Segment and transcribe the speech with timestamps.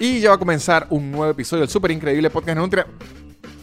[0.00, 2.86] Y ya va a comenzar un nuevo episodio del súper increíble podcast Nutria.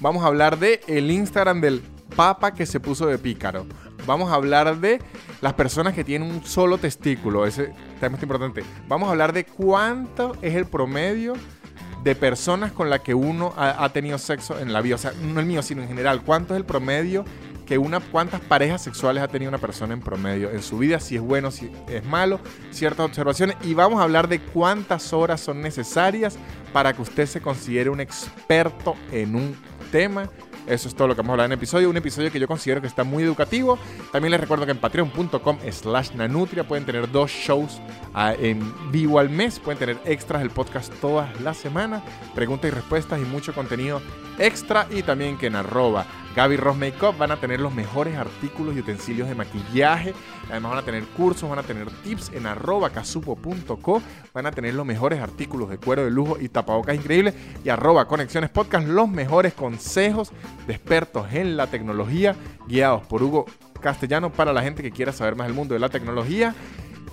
[0.02, 1.82] Vamos a hablar de el Instagram del
[2.14, 3.66] papa que se puso de pícaro.
[4.06, 5.00] Vamos a hablar de
[5.40, 7.46] las personas que tienen un solo testículo.
[7.46, 8.66] Ese tema es importante.
[8.90, 11.36] Vamos a hablar de cuánto es el promedio
[12.04, 14.96] de personas con las que uno ha, ha tenido sexo en la vida.
[14.96, 16.22] O sea, no el mío, sino en general.
[16.22, 17.24] ¿Cuánto es el promedio
[17.66, 21.16] que una, cuántas parejas sexuales ha tenido una persona en promedio en su vida, si
[21.16, 22.40] es bueno, si es malo,
[22.72, 23.58] ciertas observaciones.
[23.64, 26.38] Y vamos a hablar de cuántas horas son necesarias
[26.72, 29.56] para que usted se considere un experto en un
[29.92, 30.30] tema.
[30.68, 31.90] Eso es todo lo que vamos a hablar en el episodio.
[31.90, 33.78] Un episodio que yo considero que está muy educativo.
[34.12, 37.80] También les recuerdo que en patreon.com slash nanutria pueden tener dos shows
[38.16, 39.60] uh, en vivo al mes.
[39.60, 42.02] Pueden tener extras del podcast todas las semanas.
[42.34, 44.02] Preguntas y respuestas y mucho contenido
[44.40, 44.88] extra.
[44.90, 48.80] Y también que en arroba Gaby Ross Makeup van a tener los mejores artículos y
[48.80, 50.14] utensilios de maquillaje.
[50.50, 54.02] Además van a tener cursos, van a tener tips en arroba casupo.co.
[54.34, 57.34] Van a tener los mejores artículos de cuero de lujo y tapabocas increíbles.
[57.64, 60.32] Y arroba Conexiones Podcast, los mejores consejos
[60.68, 62.36] de expertos en la tecnología,
[62.68, 63.46] guiados por Hugo
[63.82, 66.56] Castellano para la gente que quiera saber más del mundo de la tecnología.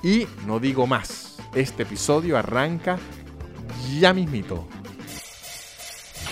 [0.03, 2.99] Y no digo más, este episodio arranca
[3.99, 4.67] ya mismito.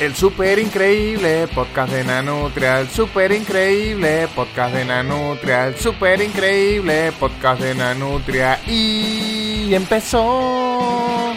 [0.01, 7.13] El super increíble podcast de Nanutria, el super increíble podcast de Nanutria, el super increíble
[7.21, 11.35] podcast de Nanutria y empezó.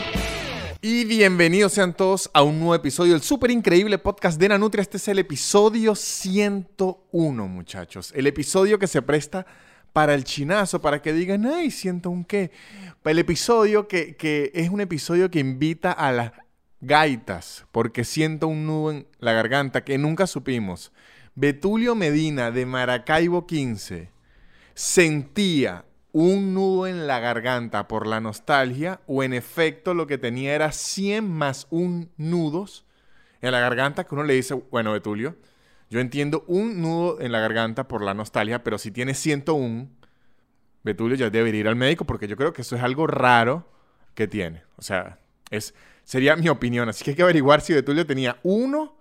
[0.81, 4.81] Y bienvenidos sean todos a un nuevo episodio del super increíble podcast de Nanutria.
[4.81, 8.13] Este es el episodio 101, muchachos.
[8.15, 9.45] El episodio que se presta
[9.91, 12.51] para el chinazo, para que digan, ay, siento un qué.
[13.03, 16.42] El episodio que, que es un episodio que invita a la
[16.83, 20.91] gaitas, porque siento un nudo en la garganta que nunca supimos.
[21.35, 24.11] Betulio Medina de Maracaibo 15
[24.75, 30.53] sentía un nudo en la garganta por la nostalgia o en efecto lo que tenía
[30.53, 32.85] era 100 más un nudos
[33.41, 35.35] en la garganta que uno le dice, bueno Betulio,
[35.89, 39.89] yo entiendo un nudo en la garganta por la nostalgia, pero si tiene 101,
[40.83, 43.67] Betulio ya debe ir al médico porque yo creo que eso es algo raro
[44.13, 44.63] que tiene.
[44.75, 45.19] O sea,
[45.49, 46.89] es Sería mi opinión.
[46.89, 48.95] Así que hay que averiguar si Betulio tenía uno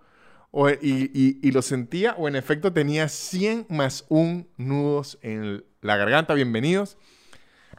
[0.50, 5.96] o, y, y, lo sentía o en efecto tenía 100 más un nudos en la
[5.96, 6.34] garganta.
[6.34, 6.98] Bienvenidos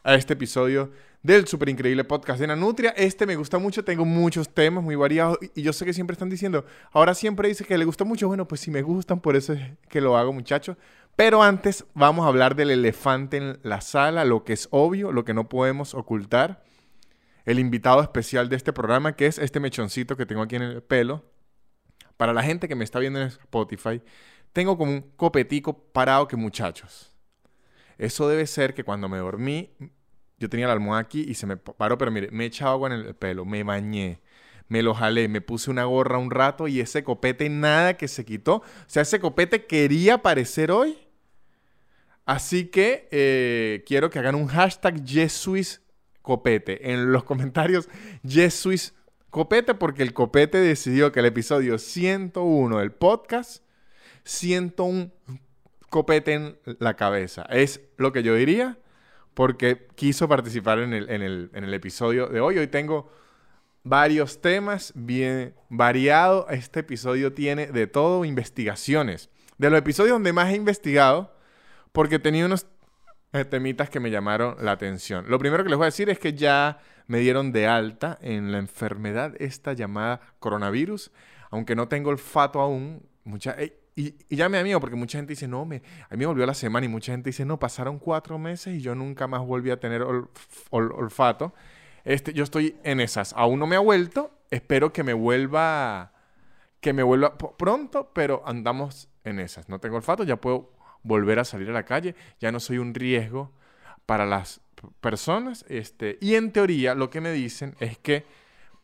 [0.02, 0.90] a este episodio
[1.22, 2.90] del super increíble podcast de Nanutria.
[2.90, 6.28] Este me gusta mucho, tengo muchos temas muy variados y yo sé que siempre están
[6.28, 8.26] diciendo, ahora siempre dice que le gusta mucho.
[8.26, 10.76] Bueno, pues si me gustan, por eso es que lo hago, muchachos.
[11.16, 15.24] Pero antes vamos a hablar del elefante en la sala, lo que es obvio, lo
[15.24, 16.64] que no podemos ocultar
[17.44, 20.82] el invitado especial de este programa, que es este mechoncito que tengo aquí en el
[20.82, 21.24] pelo.
[22.16, 24.00] Para la gente que me está viendo en Spotify,
[24.52, 27.12] tengo como un copetico parado que muchachos.
[27.98, 29.70] Eso debe ser que cuando me dormí,
[30.38, 32.88] yo tenía la almohada aquí y se me paró, pero mire, me he echado agua
[32.88, 34.20] en el pelo, me bañé,
[34.68, 38.24] me lo jalé, me puse una gorra un rato y ese copete nada que se
[38.24, 38.56] quitó.
[38.56, 40.98] O sea, ese copete quería aparecer hoy.
[42.24, 45.83] Así que eh, quiero que hagan un hashtag Jesuis
[46.24, 46.90] Copete.
[46.90, 47.86] En los comentarios,
[48.26, 48.94] Jesuis
[49.28, 53.62] Copete, porque el Copete decidió que el episodio 101 del podcast,
[54.24, 55.12] 101
[55.90, 57.42] copete en la cabeza.
[57.50, 58.78] Es lo que yo diría,
[59.34, 62.56] porque quiso participar en el, en el, en el episodio de hoy.
[62.56, 63.12] Hoy tengo
[63.82, 66.46] varios temas bien variados.
[66.48, 69.28] Este episodio tiene de todo investigaciones.
[69.58, 71.36] De los episodios donde más he investigado,
[71.92, 72.66] porque tenía unos
[73.42, 75.24] temitas que me llamaron la atención.
[75.28, 78.52] Lo primero que les voy a decir es que ya me dieron de alta en
[78.52, 81.10] la enfermedad esta llamada coronavirus,
[81.50, 83.02] aunque no tengo olfato aún.
[83.24, 83.56] Mucha,
[83.96, 86.46] y, y, ya me amigo, porque mucha gente dice, no, me, a mí me volvió
[86.46, 89.70] la semana y mucha gente dice, no, pasaron cuatro meses y yo nunca más volví
[89.70, 90.30] a tener ol,
[90.70, 91.54] olfato.
[92.04, 93.32] Este, yo estoy en esas.
[93.32, 94.30] Aún no me ha vuelto.
[94.50, 96.12] Espero que me vuelva,
[96.80, 99.68] que me vuelva pronto, pero andamos en esas.
[99.68, 100.73] No tengo olfato, ya puedo
[101.04, 103.52] volver a salir a la calle, ya no soy un riesgo
[104.06, 104.60] para las
[105.00, 105.64] personas.
[105.68, 108.24] Este, y en teoría lo que me dicen es que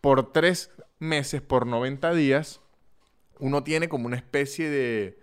[0.01, 2.61] por tres meses, por 90 días,
[3.39, 5.19] uno tiene como una especie de...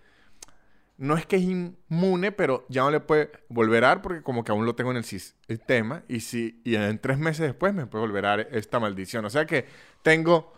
[0.96, 4.42] No es que es inmune, pero ya no le puede volver a dar porque como
[4.42, 7.86] que aún lo tengo en el sistema y, si, y en tres meses después me
[7.86, 9.24] puede volver a esta maldición.
[9.24, 9.66] O sea que
[10.02, 10.52] tengo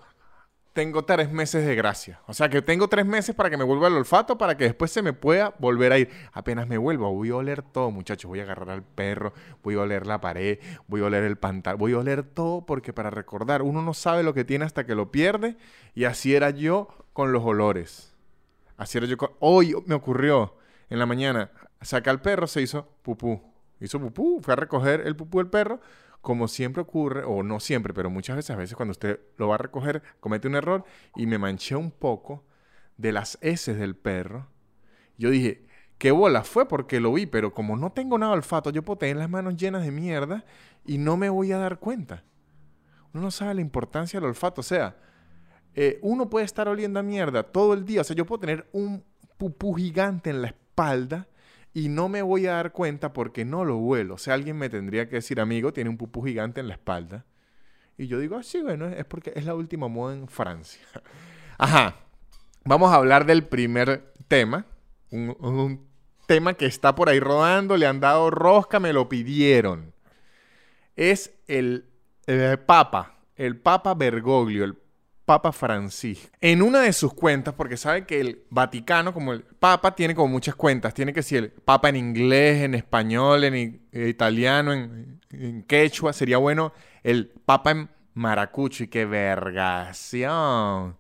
[0.73, 2.21] tengo tres meses de gracia.
[2.27, 4.91] O sea que tengo tres meses para que me vuelva el olfato, para que después
[4.91, 6.11] se me pueda volver a ir.
[6.33, 8.29] Apenas me vuelva, voy a oler todo, muchachos.
[8.29, 9.33] Voy a agarrar al perro,
[9.63, 12.93] voy a oler la pared, voy a oler el pantalón, voy a oler todo porque
[12.93, 15.57] para recordar, uno no sabe lo que tiene hasta que lo pierde.
[15.95, 18.15] Y así era yo con los olores.
[18.77, 19.31] Así era yo con...
[19.41, 20.57] Hoy me ocurrió
[20.89, 21.51] en la mañana,
[21.81, 23.43] saca al perro, se hizo pupú.
[23.81, 25.81] Hizo pupú, fue a recoger el pupú del perro
[26.21, 29.55] como siempre ocurre, o no siempre, pero muchas veces, a veces cuando usted lo va
[29.55, 30.85] a recoger, comete un error
[31.17, 32.45] y me manché un poco
[32.97, 34.49] de las heces del perro.
[35.17, 35.67] Yo dije,
[35.99, 39.17] qué bola fue porque lo vi, pero como no tengo nada olfato, yo puedo tener
[39.17, 40.45] las manos llenas de mierda
[40.85, 42.25] y no me voy a dar cuenta.
[43.13, 44.61] Uno no sabe la importancia del olfato.
[44.61, 44.97] O sea,
[45.75, 48.03] eh, uno puede estar oliendo a mierda todo el día.
[48.03, 49.05] O sea, yo puedo tener un
[49.37, 51.29] pupú gigante en la espalda
[51.73, 54.15] y no me voy a dar cuenta porque no lo huelo.
[54.15, 57.25] O sea, alguien me tendría que decir, amigo, tiene un pupú gigante en la espalda.
[57.97, 60.81] Y yo digo, ah, sí, bueno, es porque es la última moda en Francia.
[61.59, 61.97] Ajá.
[62.65, 64.67] Vamos a hablar del primer tema.
[65.11, 65.89] Un,
[66.27, 69.93] tema que está por ahí rodando, le han dado rosca, me lo pidieron.
[70.95, 71.87] Es el,
[72.27, 74.80] el Papa, el Papa Bergoglio, el
[75.31, 76.29] Papa Francisco.
[76.41, 80.27] En una de sus cuentas, porque sabe que el Vaticano, como el Papa, tiene como
[80.27, 80.93] muchas cuentas.
[80.93, 86.13] Tiene que ser el Papa en inglés, en español, en italiano, en, quechua.
[86.13, 86.73] Sería bueno
[87.05, 88.83] el Papa en maracucho.
[88.83, 90.97] Y qué vergación.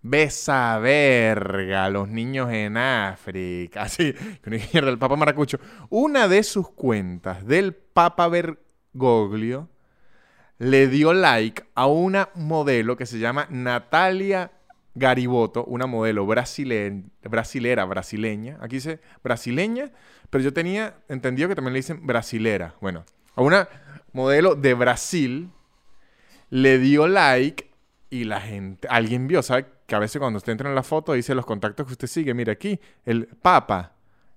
[0.00, 3.82] Besa verga, los niños en África.
[3.82, 4.14] Así,
[4.44, 5.58] con el Papa Maracucho.
[5.90, 9.71] Una de sus cuentas del Papa Bergoglio
[10.58, 14.52] le dio like a una modelo que se llama Natalia
[14.94, 18.58] Gariboto, una modelo brasilera, brasileña.
[18.60, 19.90] Aquí dice brasileña,
[20.28, 22.74] pero yo tenía entendido que también le dicen brasilera.
[22.80, 23.04] Bueno,
[23.34, 23.68] a una
[24.12, 25.50] modelo de Brasil
[26.50, 27.70] le dio like
[28.10, 29.66] y la gente, alguien vio, ¿sabe?
[29.86, 32.34] Que a veces cuando usted entra en la foto dice los contactos que usted sigue,
[32.34, 33.92] mira aquí, el Papa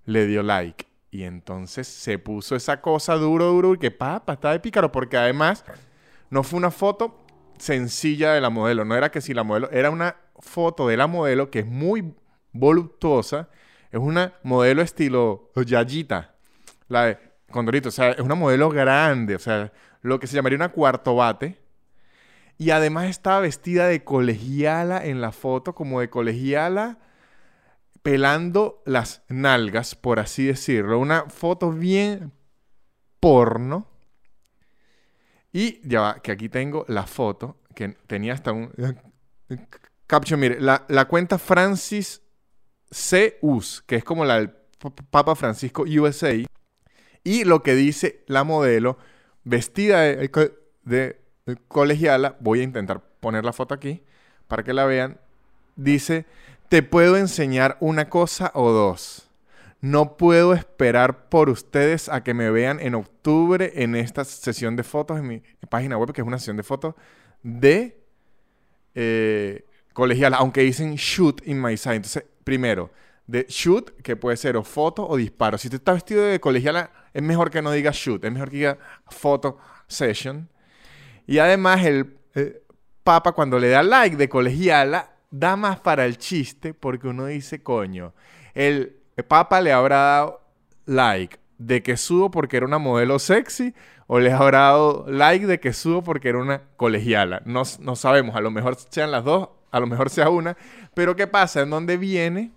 [0.06, 0.86] le dio like.
[1.12, 5.66] Y entonces se puso esa cosa duro, duro, que Papa está de pícaro, porque además
[6.30, 7.26] no fue una foto
[7.58, 11.08] sencilla de la modelo, no era que si la modelo, era una foto de la
[11.08, 12.14] modelo que es muy
[12.52, 13.50] voluptuosa,
[13.92, 16.36] es una modelo estilo Yayita,
[16.88, 17.20] la de
[17.52, 21.16] Condorito, o sea, es una modelo grande, o sea, lo que se llamaría una cuarto
[21.16, 21.58] bate.
[22.58, 27.00] Y además estaba vestida de colegiala en la foto, como de colegiala,
[28.02, 31.00] pelando las nalgas, por así decirlo.
[31.00, 32.32] Una foto bien
[33.20, 33.88] porno.
[35.56, 38.74] Y ya va, que aquí tengo la foto, que tenía hasta un...
[40.06, 42.22] Caption, mire, la, cuenta Francis
[42.92, 43.38] C.
[43.42, 44.50] Us, que es como la del
[45.10, 46.34] Papa Francisco USA,
[47.24, 48.98] y lo que dice la modelo,
[49.46, 51.22] vestida de
[51.70, 54.04] colegiala, voy a intentar poner la foto aquí
[54.50, 55.22] para que la vean,
[55.78, 56.26] dice,
[56.68, 59.30] te puedo enseñar una cosa o dos.
[59.86, 64.82] No puedo esperar por ustedes a que me vean en octubre en esta sesión de
[64.82, 66.96] fotos en mi página web, que es una sesión de fotos
[67.44, 67.96] de
[68.96, 71.98] eh, colegial, aunque dicen shoot in my side.
[71.98, 72.90] Entonces, primero,
[73.28, 75.56] de shoot, que puede ser o foto o disparo.
[75.60, 78.58] Si usted está vestido de colegiala, es mejor que no diga shoot, es mejor que
[78.58, 78.80] diga
[79.12, 80.50] photo session.
[81.28, 82.64] Y además, el eh,
[83.04, 87.62] Papa, cuando le da like de colegiala, da más para el chiste porque uno dice,
[87.62, 88.16] coño,
[88.56, 90.42] el Papa le habrá dado
[90.86, 93.74] like de que subo porque era una modelo sexy
[94.08, 97.42] o le habrá dado like de que subo porque era una colegiala.
[97.46, 100.58] No, no sabemos, a lo mejor sean las dos, a lo mejor sea una.
[100.94, 101.62] Pero ¿qué pasa?
[101.62, 102.52] ¿En dónde viene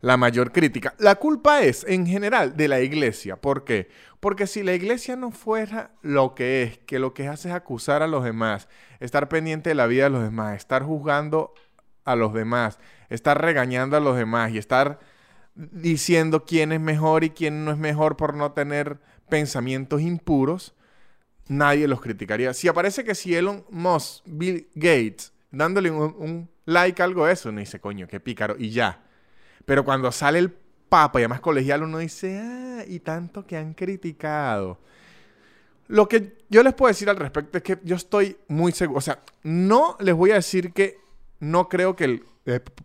[0.00, 0.94] la mayor crítica?
[0.98, 3.36] La culpa es, en general, de la iglesia.
[3.36, 3.88] ¿Por qué?
[4.20, 8.02] Porque si la iglesia no fuera lo que es, que lo que hace es acusar
[8.02, 8.68] a los demás,
[9.00, 11.54] estar pendiente de la vida de los demás, estar juzgando
[12.04, 15.00] a los demás, estar regañando a los demás y estar
[15.54, 20.74] diciendo quién es mejor y quién no es mejor por no tener pensamientos impuros,
[21.48, 22.54] nadie los criticaría.
[22.54, 27.60] Si aparece que si Elon Musk, Bill Gates, dándole un, like a algo eso, uno
[27.60, 29.02] dice, coño, qué pícaro, y ya.
[29.64, 33.72] Pero cuando sale el Papa y además colegial, uno dice, ah, y tanto que han
[33.72, 34.78] criticado.
[35.88, 39.02] Lo que yo les puedo decir al respecto es que yo estoy muy seguro, o
[39.02, 40.98] sea, no les voy a decir que
[41.40, 42.24] no creo que el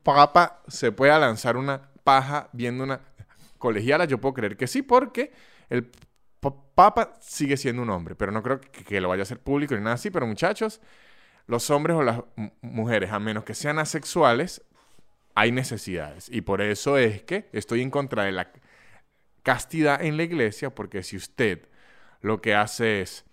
[0.04, 3.02] Papa se pueda lanzar una paja viendo una
[3.58, 4.06] colegiala?
[4.06, 5.34] Yo puedo creer que sí, porque
[5.70, 5.92] el
[6.74, 9.82] Papa sigue siendo un hombre, pero no creo que, lo vaya a hacer público ni
[9.82, 10.10] nada así.
[10.10, 10.80] Pero muchachos,
[11.48, 12.22] los hombres o las
[12.62, 14.62] mujeres, a menos que sean asexuales,
[15.36, 16.30] hay necesidades.
[16.32, 18.54] Y por eso es que estoy en contra de la
[19.44, 21.68] castidad en la iglesia, porque si usted
[22.22, 23.26] lo que hace es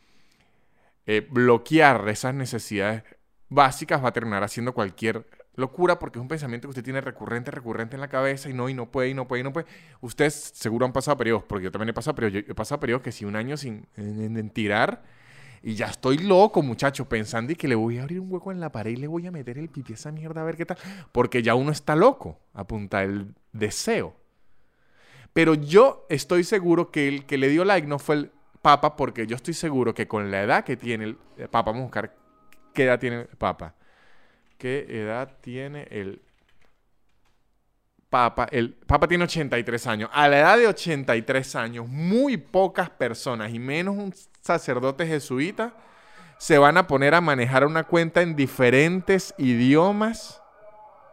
[1.07, 3.05] eh, bloquear esas necesidades
[3.49, 7.51] básicas, va a terminar haciendo cualquier locura porque es un pensamiento que usted tiene recurrente,
[7.51, 9.67] recurrente en la cabeza y no, y no puede, y no puede, y no puede.
[10.01, 13.03] Ustedes seguro han pasado periodos, porque yo también he pasado periodos, yo he pasado periodos
[13.03, 15.03] que si un año sin en, tirar
[15.63, 18.61] y ya estoy loco, muchacho, pensando y que le voy a abrir un hueco en
[18.61, 20.67] la pared y le voy a meter el pipí a esa mierda a ver qué
[20.67, 20.77] tal,
[21.13, 24.17] porque ya uno está loco, apunta el deseo.
[25.33, 28.31] Pero yo estoy seguro que el que le dio like no fue el
[28.63, 31.17] Papa porque yo estoy seguro que con la edad que tiene el
[31.51, 32.17] Papa, vamos a buscar
[32.73, 33.75] qué edad tiene el Papa.
[34.59, 36.23] ¿Qué edad tiene el
[38.09, 38.47] Papa?
[38.51, 40.11] El Papa tiene 83 años.
[40.13, 45.75] A la edad de 83 años, muy pocas personas, y menos un sacerdote jesuita,
[46.39, 50.43] se van a poner a manejar una cuenta en diferentes idiomas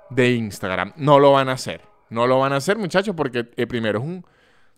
[0.09, 0.93] de Instagram.
[0.97, 1.81] No lo van a hacer.
[2.09, 4.25] No lo van a hacer, muchachos, porque eh, primero es un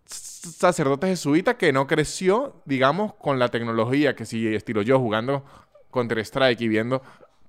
[0.05, 5.43] sacerdote jesuita que no creció, digamos, con la tecnología que si estilo yo jugando
[5.91, 7.01] Counter-Strike y viendo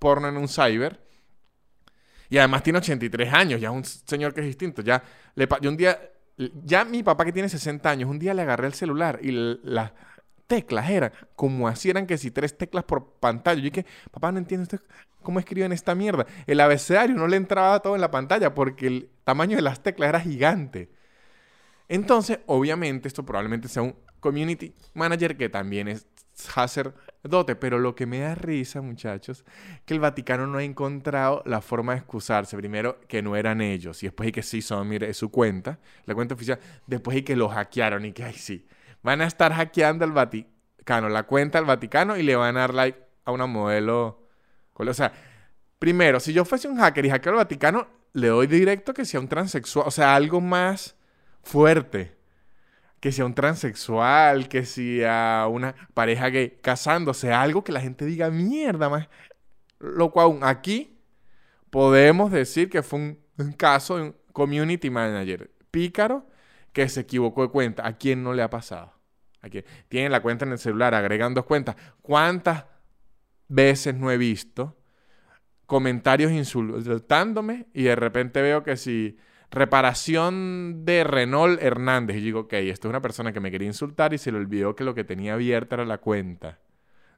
[0.04, 1.00] porno en un cyber.
[2.28, 4.82] Y además tiene 83 años, ya es un señor que es distinto.
[4.82, 5.02] Ya
[5.34, 5.98] le un día,
[6.62, 9.30] ya mi papá que tiene 60 años, un día le agarré el celular y
[9.62, 9.92] las
[10.46, 13.56] teclas eran como así eran que si tres teclas por pantalla.
[13.62, 14.80] Yo dije, papá, no entiendo usted
[15.22, 16.26] cómo escriben esta mierda.
[16.46, 20.10] El abecedario no le entraba todo en la pantalla porque el tamaño de las teclas
[20.10, 20.90] era gigante.
[21.88, 28.06] Entonces, obviamente, esto probablemente sea un community manager que también es sacerdote, pero lo que
[28.06, 29.44] me da risa, muchachos,
[29.84, 32.56] que el Vaticano no ha encontrado la forma de excusarse.
[32.56, 35.78] Primero, que no eran ellos, y después y que sí son, mire, es su cuenta,
[36.06, 38.66] la cuenta oficial, después y que lo hackearon y que, ay, sí,
[39.02, 42.74] van a estar hackeando al Vaticano, la cuenta del Vaticano y le van a dar
[42.74, 44.26] like a una modelo.
[44.74, 45.12] O sea,
[45.78, 49.20] primero, si yo fuese un hacker y hackeo al Vaticano, le doy directo que sea
[49.20, 50.96] un transexual, o sea, algo más
[51.44, 52.16] fuerte.
[53.00, 58.30] Que sea un transexual, que sea una pareja gay casándose, algo que la gente diga
[58.30, 59.08] mierda más.
[59.78, 60.98] Lo cual aquí
[61.70, 62.98] podemos decir que fue
[63.36, 66.26] un, caso de un community manager pícaro
[66.72, 67.86] que se equivocó de cuenta.
[67.86, 68.94] ¿A quién no le ha pasado?
[69.42, 69.64] ¿A quién?
[69.88, 71.76] Tienen la cuenta en el celular, agregan dos cuentas.
[72.00, 72.64] ¿Cuántas
[73.48, 74.76] veces no he visto
[75.66, 79.16] comentarios insultándome y de repente veo que si
[79.54, 82.16] reparación de Renault Hernández.
[82.16, 84.74] Y digo, ok, esto es una persona que me quería insultar y se le olvidó
[84.76, 86.58] que lo que tenía abierta era la cuenta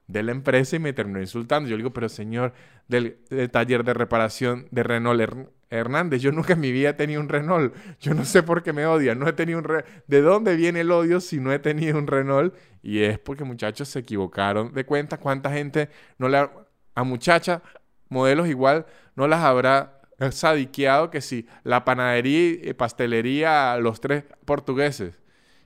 [0.07, 1.69] de la empresa y me terminó insultando.
[1.69, 2.53] Yo le digo, pero señor
[2.87, 3.17] del,
[3.51, 7.75] taller de reparación de Renault Hernández, yo nunca en mi vida he tenido un Renault.
[7.99, 9.15] Yo no sé por qué me odia.
[9.15, 9.67] No he tenido un
[10.07, 12.55] ¿De dónde viene el odio si no he tenido un Renault?
[12.81, 15.17] Y es porque muchachos se equivocaron de cuenta.
[15.17, 16.47] ¿Cuánta gente no le
[16.97, 17.61] a muchachas,
[18.09, 19.96] modelos igual, no las habrá
[20.31, 25.19] sadiqueado que si la panadería y pastelería, los tres portugueses.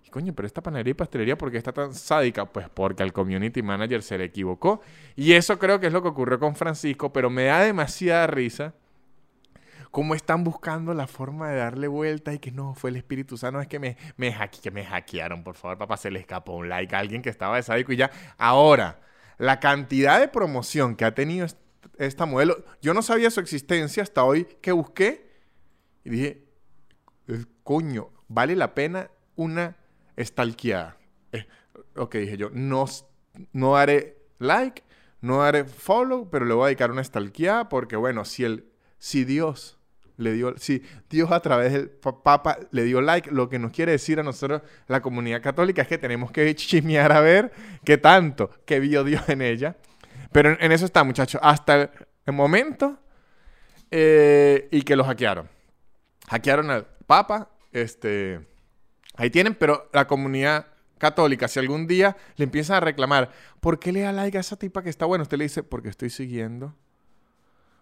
[0.05, 2.45] Y coño, pero esta panadería y pastelería, ¿por qué está tan sádica?
[2.45, 4.81] Pues porque al community manager se le equivocó.
[5.15, 8.73] Y eso creo que es lo que ocurrió con Francisco, pero me da demasiada risa
[9.91, 13.59] cómo están buscando la forma de darle vuelta y que no, fue el Espíritu Santo,
[13.59, 16.95] es que me, me, que me hackearon, por favor, papá, se le escapó un like
[16.95, 18.09] a alguien que estaba de sádico y ya.
[18.37, 19.01] Ahora,
[19.37, 21.45] la cantidad de promoción que ha tenido
[22.05, 22.63] esta modelo.
[22.81, 25.29] Yo no sabía su existencia hasta hoy que busqué
[26.03, 26.45] y dije,
[27.63, 29.77] coño, vale la pena una
[30.17, 30.97] stalkeada.
[31.31, 31.45] Eh,
[31.95, 32.85] ok, dije yo, no,
[33.53, 34.83] no haré like,
[35.21, 38.65] no haré follow, pero le voy a dedicar una stalkeada porque, bueno, si, el,
[38.97, 39.77] si Dios
[40.17, 43.93] le dio, si Dios a través del Papa le dio like, lo que nos quiere
[43.93, 47.51] decir a nosotros, la comunidad católica, es que tenemos que chismear a ver
[47.83, 49.77] qué tanto que vio Dios en ella.
[50.31, 51.41] Pero en, eso está, muchachos.
[51.43, 51.91] Hasta
[52.25, 52.97] el, momento.
[53.89, 55.49] Eh, y que lo hackearon.
[56.29, 57.49] Hackearon al Papa.
[57.71, 58.47] Este.
[59.15, 63.91] Ahí tienen, pero la comunidad católica, si algún día le empiezan a reclamar, ¿por qué
[63.91, 65.23] le da like a esa tipa que está buena?
[65.23, 66.75] Usted le dice, porque estoy siguiendo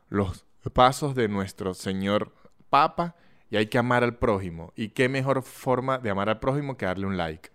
[0.08, 2.34] los pasos de nuestro Señor
[2.70, 3.16] Papa
[3.50, 4.74] y hay que amar al prójimo.
[4.76, 7.50] ¿Y qué mejor forma de amar al prójimo que darle un like?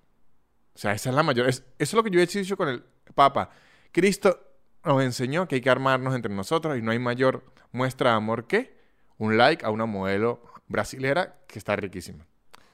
[0.74, 1.48] O sea, esa es la mayor.
[1.48, 2.84] eso es lo que yo he dicho con el
[3.14, 3.50] Papa.
[3.90, 4.38] Cristo
[4.85, 8.47] nos enseñó que hay que armarnos entre nosotros y no hay mayor muestra de amor
[8.47, 8.76] que
[9.19, 12.26] un like a una modelo brasilera que está riquísima.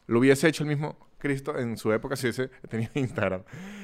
[0.06, 3.42] Lo hubiese hecho el mismo Cristo en su época si hubiese tenido Instagram.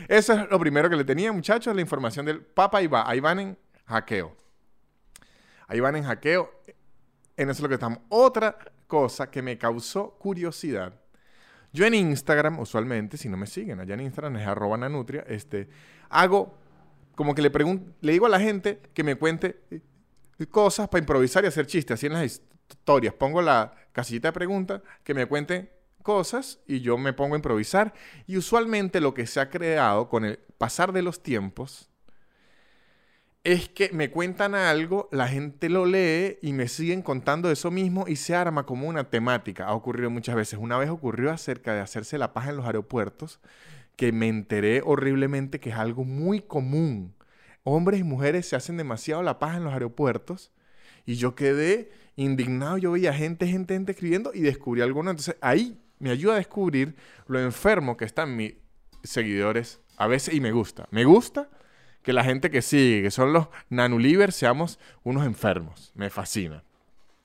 [0.08, 3.08] Eso es lo primero que le tenía, muchachos, la información del Papa va.
[3.08, 3.56] Ahí en
[3.86, 4.34] hackeo.
[5.68, 6.50] Ahí van en hackeo.
[7.36, 8.00] En eso es lo que estamos.
[8.08, 10.94] Otra cosa que me causó curiosidad.
[11.72, 15.68] Yo en Instagram, usualmente, si no me siguen, allá en Instagram es arroba nanutria, este,
[16.08, 16.56] hago
[17.16, 17.50] como que le,
[18.00, 19.80] le digo a la gente que me cuente eh,
[20.46, 23.14] cosas para improvisar y hacer chistes, así en las historias.
[23.14, 25.70] Pongo la casillita de preguntas, que me cuenten
[26.02, 27.94] cosas y yo me pongo a improvisar.
[28.26, 31.90] Y usualmente lo que se ha creado con el pasar de los tiempos
[33.44, 38.04] es que me cuentan algo, la gente lo lee y me siguen contando eso mismo
[38.08, 39.66] y se arma como una temática.
[39.66, 40.58] Ha ocurrido muchas veces.
[40.60, 43.40] Una vez ocurrió acerca de hacerse la paja en los aeropuertos
[43.96, 47.14] que me enteré horriblemente que es algo muy común.
[47.64, 50.52] Hombres y mujeres se hacen demasiado la paja en los aeropuertos
[51.04, 52.78] y yo quedé indignado.
[52.78, 55.10] Yo veía gente, gente, gente escribiendo y descubrí alguno.
[55.10, 56.94] Entonces ahí me ayuda a descubrir
[57.26, 58.54] lo enfermo que están mis
[59.02, 60.86] seguidores A veces, y me gusta.
[60.90, 61.48] Me gusta
[62.02, 65.92] que la gente que sigue, que son los nanulivers, seamos unos enfermos.
[65.94, 66.62] Me fascina.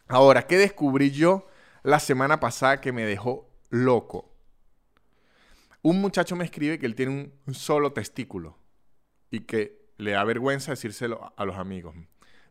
[0.08, 1.48] Ahora, ¿qué descubrí yo
[1.84, 4.31] la semana pasada que me dejó loco?
[5.82, 8.58] Un muchacho me escribe que él tiene un solo testículo
[9.32, 11.96] y que le da vergüenza decírselo a los amigos.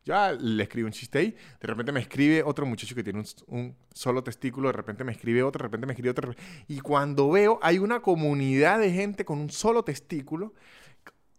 [0.04, 3.76] Ya le escribo un chiste ahí, de repente me escribe otro muchacho que tiene un,
[3.92, 6.34] solo testículo, de repente me escribe otro, de repente me escribe otro.
[6.68, 10.54] Y cuando veo, hay una comunidad de gente con un solo testículo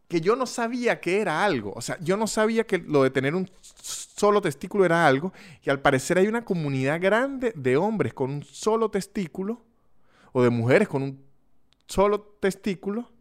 [0.07, 1.73] que yo no sabía que era algo.
[1.75, 5.33] O sea, yo no sabía que lo de tener un solo testículo era algo.
[5.63, 9.63] Y al parecer hay una comunidad grande de hombres con un solo testículo
[10.33, 11.30] o de mujeres con un
[11.91, 13.11] solo testículo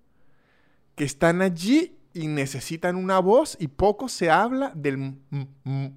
[0.95, 5.19] que están allí y necesitan una voz y poco se habla del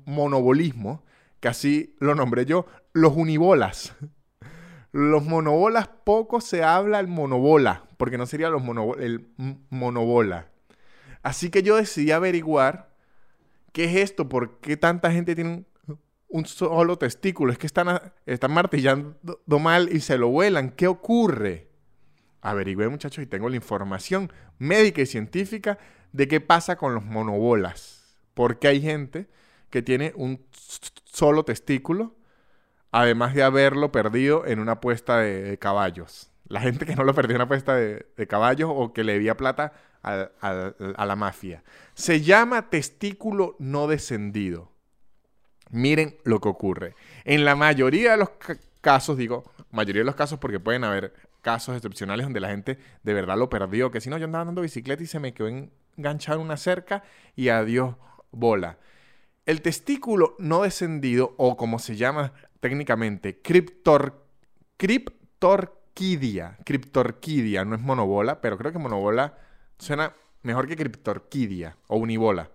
[0.05, 1.03] monobolismo,
[1.39, 3.95] que así lo nombré yo, los unibolas.
[4.95, 8.61] Los monobolas poco se habla el monobola, porque no sería los
[8.99, 9.27] el
[9.71, 10.51] monobola.
[11.23, 12.93] Así que yo decidí averiguar
[13.71, 15.65] qué es esto, por qué tanta gente tiene
[16.27, 19.17] un, solo testículo, es que están, están martillando
[19.59, 21.72] mal y se lo vuelan, ¿qué ocurre?
[22.43, 25.79] Averigüé muchachos y tengo la información médica y científica
[26.11, 28.17] de qué pasa con los monobolas.
[28.33, 29.27] Porque hay gente
[29.69, 30.45] que tiene un
[31.05, 32.15] solo testículo,
[32.91, 36.31] además de haberlo perdido en una apuesta de, caballos.
[36.49, 39.37] La gente que no lo perdió en una apuesta de, caballos o que le debía
[39.37, 39.71] plata
[40.03, 41.63] a, a la mafia.
[41.93, 44.69] Se llama testículo no descendido.
[45.69, 46.95] Miren lo que ocurre.
[47.23, 48.31] En la mayoría de los
[48.81, 53.13] casos, digo, mayoría de los casos porque pueden haber casos excepcionales donde la gente de
[53.13, 55.71] verdad lo perdió, que si no, yo andaba andando bicicleta y se me quedó en,
[55.97, 57.03] enganchar una cerca
[57.35, 57.95] y adiós
[58.31, 58.79] bola.
[59.45, 64.25] El testículo no descendido, o como se llama técnicamente, criptor,
[64.77, 66.57] criptorquidia.
[66.65, 69.37] Criptorquidia, no es monobola, pero creo que monobola
[69.77, 72.49] suena mejor que criptorquidia o unibola.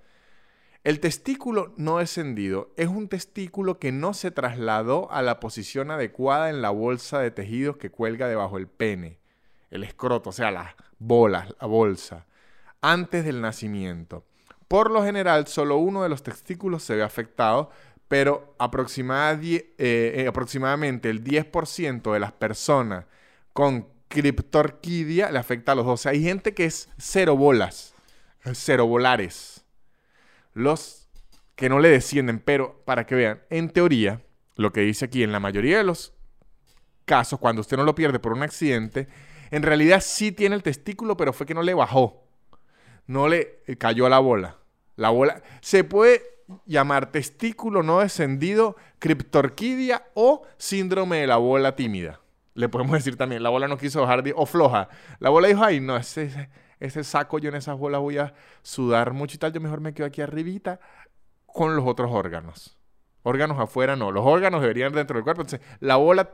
[0.84, 6.50] El testículo no descendido es un testículo que no se trasladó a la posición adecuada
[6.50, 9.18] en la bolsa de tejidos que cuelga debajo del pene,
[9.70, 12.26] el escroto, o sea, las bolas, la bolsa
[12.80, 14.24] antes del nacimiento.
[14.68, 17.70] Por lo general, solo uno de los testículos se ve afectado,
[18.06, 23.04] pero eh, eh, aproximadamente el 10% de las personas
[23.52, 26.06] con criptorquidia le afecta a los dos.
[26.06, 27.94] hay gente que es cero bolas,
[28.52, 29.64] cero volares.
[30.58, 31.08] Los
[31.56, 34.22] que no le descienden, pero para que vean, en teoría,
[34.56, 36.14] lo que dice aquí, en la mayoría de los
[37.04, 39.08] casos, cuando usted no lo pierde por un accidente,
[39.50, 42.28] en realidad sí tiene el testículo, pero fue que no le bajó
[43.08, 44.58] no le cayó a la bola.
[44.94, 46.22] La bola se puede
[46.66, 52.20] llamar testículo no descendido, criptorquidia o síndrome de la bola tímida.
[52.54, 54.88] Le podemos decir también, la bola no quiso bajar o floja.
[55.20, 56.50] La bola dijo, ay, no, ese, ese
[57.02, 60.06] saco yo en esas bolas voy a sudar mucho y tal, yo mejor me quedo
[60.06, 60.80] aquí arribita
[61.46, 62.76] con los otros órganos.
[63.22, 65.42] Órganos afuera no, los órganos deberían dentro del cuerpo.
[65.42, 66.30] Entonces, la bola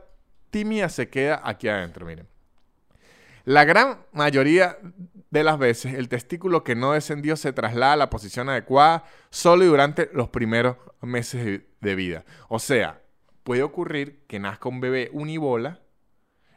[0.49, 2.27] tímida se queda aquí adentro, miren.
[3.43, 4.77] La gran mayoría
[5.29, 9.63] de las veces el testículo que no descendió se traslada a la posición adecuada solo
[9.63, 12.25] y durante los primeros meses de vida.
[12.47, 13.01] O sea,
[13.43, 15.79] puede ocurrir que nazca un bebé unibola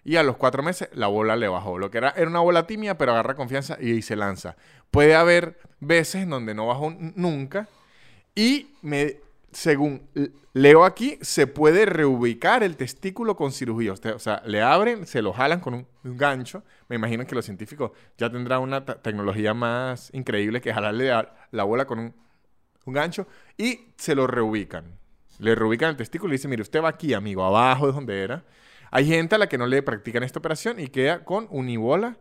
[0.08, 1.78] y a los cuatro meses la bola le bajó.
[1.78, 4.56] Lo que era, era una bola tímida, pero agarra confianza y, se lanza.
[4.90, 7.68] Puede haber veces en donde no bajó nunca
[8.34, 9.16] y me,
[9.52, 10.08] según
[10.54, 13.92] leo aquí, se puede reubicar el testículo con cirugía.
[13.92, 16.62] o sea, le abren, se lo jalan con un, gancho.
[16.88, 21.10] Me imagino que los científicos ya tendrán una tecnología más increíble que jalarle
[21.50, 22.14] la bola con un,
[22.86, 23.26] gancho
[23.58, 24.98] y se lo reubican.
[25.38, 28.42] Le reubican el testículo y dicen, mire, usted va aquí, amigo, abajo de donde era.
[28.90, 32.18] Hay gente a la que no le practican esta operación y queda con unibola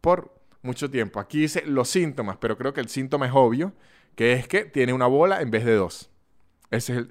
[0.00, 1.20] por mucho tiempo.
[1.20, 3.72] Aquí dice los síntomas, pero creo que el síntoma es obvio,
[4.14, 6.10] que es que tiene una bola en vez de dos.
[6.70, 7.10] Ese es el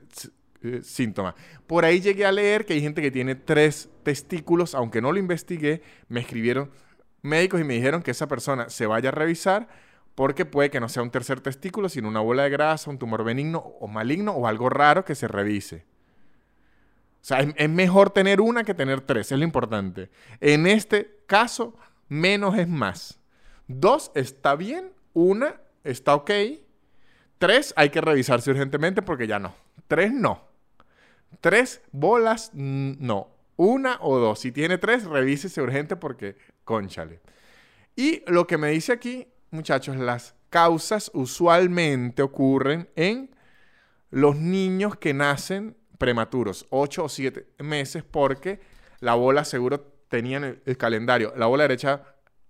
[0.64, 1.36] eh, síntoma.
[1.68, 5.20] Por ahí llegué a leer que hay gente que tiene tres testículos, aunque no lo
[5.20, 6.72] investigué, me escribieron
[7.22, 9.68] médicos y me dijeron que esa persona se vaya a revisar
[10.16, 13.24] porque puede que no sea un tercer testículo, sino una bola de grasa, un tumor
[13.24, 15.86] benigno o maligno o algo raro que se revise.
[17.26, 20.12] O sea, es, mejor tener una que tener tres, es lo importante.
[20.42, 21.76] En este caso,
[22.08, 23.20] menos es más.
[23.68, 26.30] Dos está bien, una está ok,
[27.40, 29.56] Tres, hay que revisarse urgentemente porque ya no.
[29.88, 30.44] Tres, no.
[31.42, 33.30] Tres bolas, no.
[33.56, 34.40] Una o dos.
[34.40, 37.22] Si tiene tres, revísese urgente porque, conchale.
[37.96, 43.32] Y lo que me dice aquí, muchachos, las causas usualmente ocurren en
[44.12, 48.60] los niños que nacen prematuros, ocho o siete meses, porque
[49.00, 49.80] la bola seguro
[50.10, 51.34] tenían el, el calendario.
[51.36, 52.04] La bola derecha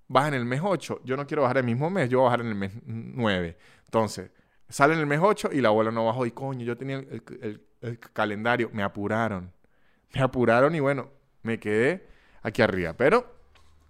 [0.08, 1.01] baja en el mes 8.
[1.03, 3.58] Yo no quiero bajar el mismo mes, yo voy a bajar en el mes 9.
[3.86, 4.31] Entonces,
[4.69, 6.25] sale en el mes 8 y la bola no bajó.
[6.25, 8.69] Y coño, yo tenía el, el calendario.
[8.73, 9.51] Me apuraron.
[10.13, 11.12] Me apuraron y bueno,
[11.43, 12.08] me quedé
[12.41, 12.93] aquí arriba.
[12.93, 13.36] Pero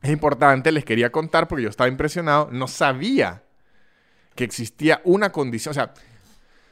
[0.01, 2.49] es importante, les quería contar porque yo estaba impresionado.
[2.51, 3.43] No sabía
[4.35, 5.71] que existía una condición.
[5.71, 5.93] O sea,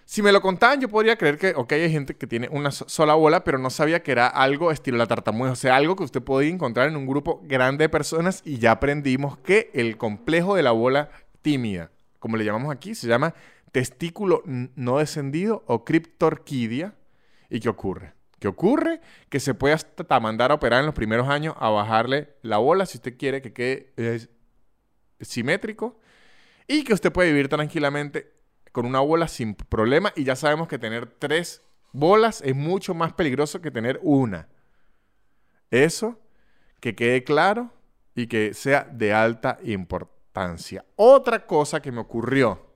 [0.06, 3.14] si me lo contaban, yo podría creer que, ok, hay gente que tiene una sola
[3.14, 5.54] bola, pero no sabía que era algo estilo la tartamudez.
[5.54, 8.72] O sea, algo que usted podía encontrar en un grupo grande de personas y ya
[8.72, 11.10] aprendimos que el complejo de la bola
[11.42, 13.34] tímida, como le llamamos aquí, se llama
[13.72, 16.96] testículo no descendido o criptorquidia.
[17.50, 18.14] ¿Y qué ocurre?
[18.40, 19.00] ¿Qué ocurre?
[19.30, 22.86] Que se puede hasta mandar a operar en los primeros años a bajarle la bola
[22.86, 24.30] si usted quiere que quede
[25.22, 25.98] simétrico
[26.68, 28.34] y que usted puede vivir tranquilamente
[28.74, 31.62] con una bola sin problema y ya sabemos que tener tres
[31.94, 34.50] bolas es mucho más peligroso que tener una.
[35.72, 36.20] Eso,
[36.82, 37.72] que quede claro
[38.16, 40.84] y que sea de alta importancia.
[40.98, 42.74] Otra cosa que me ocurrió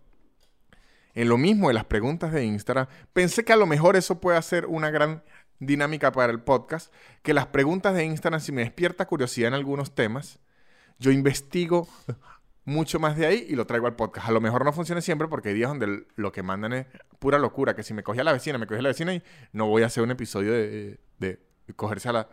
[1.16, 4.40] en lo mismo de las preguntas de Instagram, pensé que a lo mejor eso puede
[4.44, 5.24] ser una gran
[5.58, 9.96] dinámica para el podcast, que las preguntas de Instagram, si me despierta curiosidad en algunos
[9.96, 10.40] temas,
[11.00, 11.88] yo investigo
[12.68, 14.28] mucho más de ahí y lo traigo al podcast.
[14.28, 16.86] A lo mejor no funciona siempre porque hay días donde lo que mandan es
[17.18, 19.84] pura locura, que si me cogía la vecina, me cogía la vecina y no voy
[19.84, 21.40] a hacer un episodio de, de,
[21.78, 22.30] cogerse a la,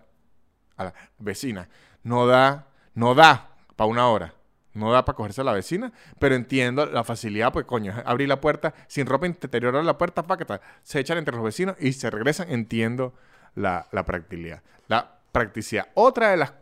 [0.76, 1.68] a vecina.
[2.02, 4.34] No da, no da para una hora.
[4.72, 8.40] No da para cogerse a la vecina, pero entiendo la facilidad, pues coño, abrir la
[8.40, 12.50] puerta sin ropa interior, la puerta, pa, se echan entre los vecinos y se regresan.
[12.50, 13.14] Entiendo
[13.54, 14.64] la, la practicidad.
[14.88, 15.86] La practicidad.
[15.94, 16.54] Otra de las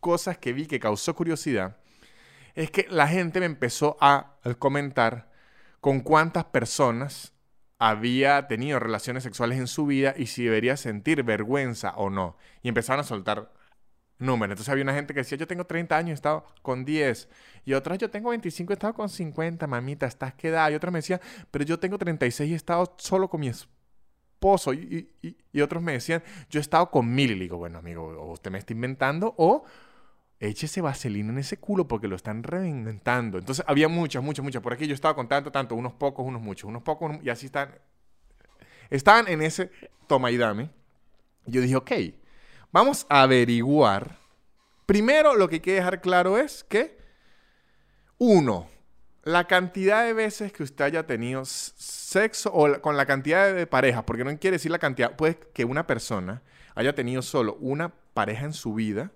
[0.00, 1.76] cosas que vi que causó curiosidad
[2.54, 5.30] es que la gente me empezó a comentar
[5.80, 7.32] con cuántas personas
[7.78, 12.36] había tenido relaciones sexuales en su vida y si debería sentir vergüenza o no.
[12.62, 13.50] Y empezaron a soltar
[14.22, 14.52] números.
[14.52, 17.28] Entonces había una gente que decía, yo tengo 30 años, he estado con 10.
[17.64, 20.70] Y otras, yo tengo 25, he estado con 50, mamita, estás quedada.
[20.70, 24.72] Y otras me decían, pero yo tengo 36 y he estado solo con mi esposo.
[24.72, 25.10] Y,
[25.52, 27.32] y, otros me decían, yo he estado con mil.
[27.32, 29.64] Y digo, bueno, amigo, o usted me está inventando o
[30.48, 33.38] échese vaselina en ese culo porque lo están reinventando.
[33.38, 34.62] Entonces había muchas, muchas, muchas.
[34.62, 37.74] Por aquí yo estaba contando tanto, unos pocos, unos muchos, unos pocos, y así están.
[38.90, 39.70] Estaban en ese
[40.06, 40.70] toma y dame.
[41.46, 41.92] Yo dije, ok,
[42.72, 44.18] vamos a averiguar.
[44.84, 46.98] Primero, lo que hay que dejar claro es que,
[48.18, 48.68] uno,
[49.22, 54.04] la cantidad de veces que usted haya tenido sexo o con la cantidad de parejas,
[54.04, 56.42] porque no quiere decir la cantidad, puede que una persona
[56.74, 59.12] haya tenido solo una pareja en su vida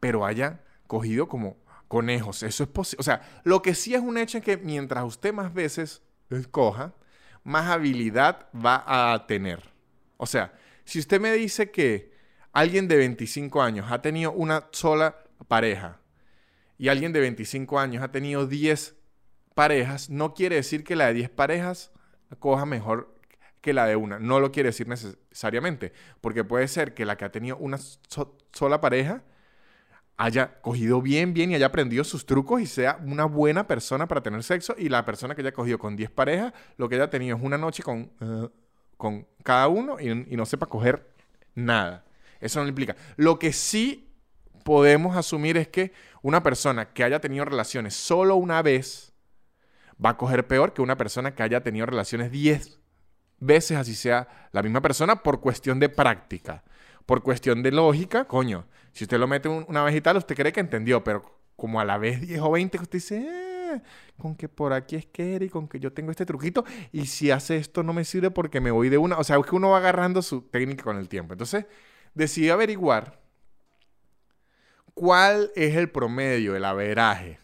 [0.00, 2.42] pero haya cogido como conejos.
[2.42, 3.00] Eso es posible.
[3.00, 6.02] O sea, lo que sí es un hecho es que mientras usted más veces
[6.50, 6.94] coja,
[7.44, 9.62] más habilidad va a tener.
[10.16, 10.52] O sea,
[10.84, 12.12] si usted me dice que
[12.52, 16.00] alguien de 25 años ha tenido una sola pareja
[16.78, 18.96] y alguien de 25 años ha tenido 10
[19.54, 21.92] parejas, no quiere decir que la de 10 parejas
[22.38, 23.14] coja mejor
[23.60, 24.18] que la de una.
[24.18, 27.78] No lo quiere decir necesariamente, porque puede ser que la que ha tenido una
[28.52, 29.22] sola pareja
[30.20, 34.22] haya cogido bien, bien y haya aprendido sus trucos y sea una buena persona para
[34.22, 37.38] tener sexo y la persona que haya cogido con 10 parejas, lo que haya tenido
[37.38, 38.48] es una noche con, eh,
[38.98, 41.10] con cada uno y, y, no sepa coger
[41.54, 42.04] nada.
[42.38, 42.96] Eso no le implica.
[43.16, 44.12] Lo que sí
[44.62, 49.14] podemos asumir es que una persona que haya tenido relaciones solo una vez
[50.04, 52.78] va a coger peor que una persona que haya tenido relaciones 10
[53.38, 56.62] veces, así sea la misma persona, por cuestión de práctica.
[57.10, 61.02] Por cuestión de lógica, coño, si usted lo mete una vegetal, usted cree que entendió,
[61.02, 63.82] pero como a la vez 10 o 20 que usted dice, eh,
[64.16, 67.32] con que por aquí es que y con que yo tengo este truquito, y si
[67.32, 69.18] hace esto no me sirve porque me voy de una.
[69.18, 71.32] O sea, es que uno va agarrando su técnica con el tiempo.
[71.32, 71.66] Entonces,
[72.14, 73.20] decidí averiguar
[74.94, 77.40] cuál es el promedio, el averaje.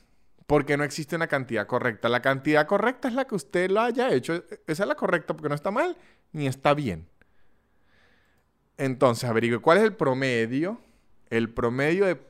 [0.46, 2.08] Porque no existe una cantidad correcta.
[2.08, 4.44] La cantidad correcta es la que usted lo haya hecho.
[4.68, 5.96] Esa es la correcta porque no está mal
[6.30, 7.08] ni está bien.
[8.78, 10.80] Entonces, averigüe cuál es el promedio
[11.30, 12.20] el promedio de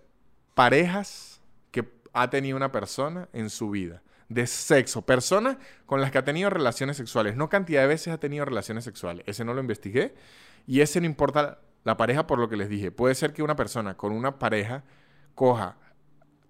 [0.55, 4.03] parejas que ha tenido una persona en su vida.
[4.29, 5.03] De sexo.
[5.03, 5.57] Personas
[5.87, 7.37] con las que ha tenido relaciones sexuales.
[7.37, 9.25] No cantidad de veces ha tenido relaciones sexuales.
[9.27, 10.15] Ese no lo investigué.
[10.67, 12.91] Y ese no importa la pareja por lo que les dije.
[12.91, 14.83] Puede ser que una persona con una pareja
[15.35, 15.77] coja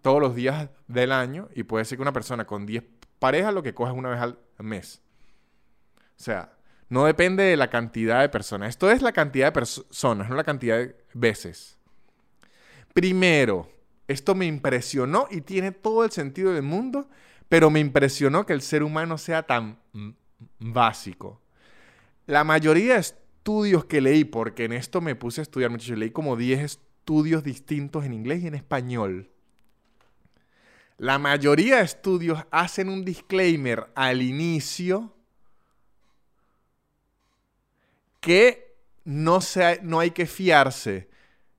[0.00, 2.84] todos los días del año y puede ser que una persona con 10
[3.18, 5.02] parejas lo que coja es una vez al mes.
[6.18, 6.55] O sea,
[6.88, 8.70] no depende de la cantidad de personas.
[8.70, 11.78] Esto es la cantidad de personas, no la cantidad de veces.
[12.92, 13.68] Primero,
[14.08, 17.08] esto me impresionó y tiene todo el sentido del mundo,
[17.48, 19.78] pero me impresionó que el ser humano sea tan
[20.58, 21.40] básico.
[22.26, 26.10] La mayoría de estudios que leí, porque en esto me puse a estudiar mucho, leí
[26.10, 29.30] como 10 estudios distintos en inglés y en español.
[30.98, 35.15] La mayoría de estudios hacen un disclaimer al inicio
[38.26, 39.38] que no,
[39.82, 41.08] no hay que fiarse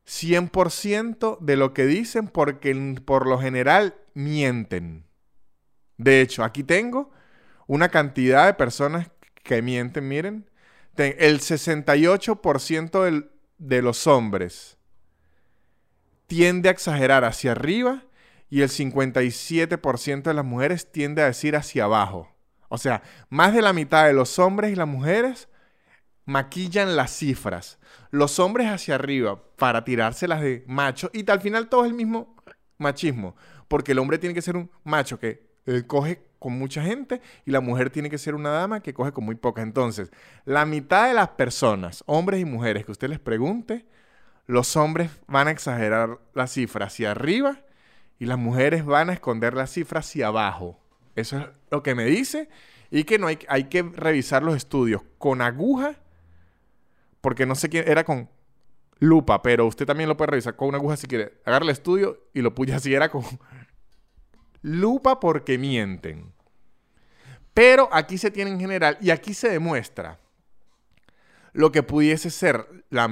[0.06, 2.76] 100% de lo que dicen porque
[3.06, 5.06] por lo general mienten.
[5.96, 7.10] De hecho, aquí tengo
[7.68, 9.10] una cantidad de personas
[9.44, 10.50] que mienten, miren.
[10.98, 14.78] El 68% de los hombres
[16.26, 18.04] tiende a exagerar hacia arriba
[18.50, 22.36] y el 57% de las mujeres tiende a decir hacia abajo.
[22.68, 25.48] O sea, más de la mitad de los hombres y las mujeres
[26.28, 27.80] maquillan las cifras.
[28.12, 32.36] Los hombres hacia arriba para tirárselas de macho y al final todo es el mismo
[32.78, 33.36] machismo.
[33.68, 37.52] Porque el hombre tiene que ser un macho que eh, coge con mucha gente y
[37.52, 39.63] la mujer tiene que ser una dama que coge con muy pocas.
[39.63, 40.12] Entonces,
[40.46, 43.86] la mitad de las personas, hombres y mujeres, que usted les pregunte,
[44.46, 47.62] los hombres van a exagerar la cifra hacia arriba
[48.20, 50.78] y las mujeres van a esconder la cifra hacia abajo.
[51.16, 52.50] Eso es lo que me dice
[52.92, 55.96] y que no hay que revisar los estudios con aguja
[57.28, 58.30] porque no sé quién era con
[59.00, 61.42] lupa, pero usted también lo puede revisar con una aguja si quiere.
[61.44, 63.22] Agarra el estudio y lo puya si era con
[64.62, 66.32] lupa porque mienten.
[67.54, 70.22] Pero aquí se tiene en general y aquí se demuestra
[71.52, 73.10] lo que pudiese ser la,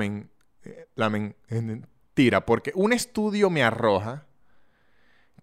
[0.96, 4.28] la mentira, porque un estudio me arroja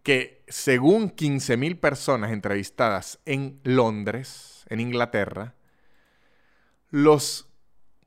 [0.02, 5.56] que según 15.000 personas entrevistadas en Londres, en Inglaterra,
[6.88, 7.51] los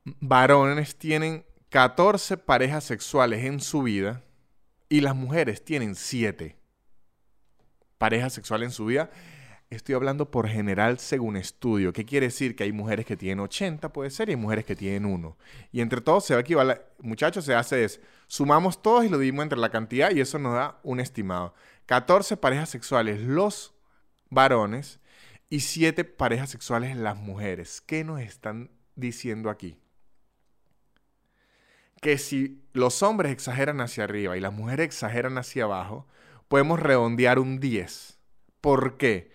[0.05, 4.23] varones tienen 14 parejas sexuales en su vida
[4.87, 6.55] y las mujeres tienen 7
[7.97, 9.09] parejas sexuales en su vida.
[9.71, 11.91] Estoy hablando por general según estudio.
[11.91, 12.55] ¿Qué quiere decir?
[12.55, 15.37] Que hay mujeres que tienen 80, puede ser, y hay mujeres que tienen 1.
[15.71, 19.17] Y entre todos se va a equivaler, muchachos, se hace es, sumamos todos y lo
[19.17, 21.55] dividimos entre la cantidad y eso nos da un estimado.
[21.87, 23.73] 14 parejas sexuales los
[24.29, 24.99] varones
[25.49, 27.81] y 7 parejas sexuales las mujeres.
[27.81, 29.79] ¿Qué nos están diciendo aquí?
[32.05, 36.05] Que si los hombres exageran hacia arriba y las mujeres exageran hacia abajo,
[36.47, 38.19] podemos redondear un 10.
[38.61, 39.31] ¿Por qué?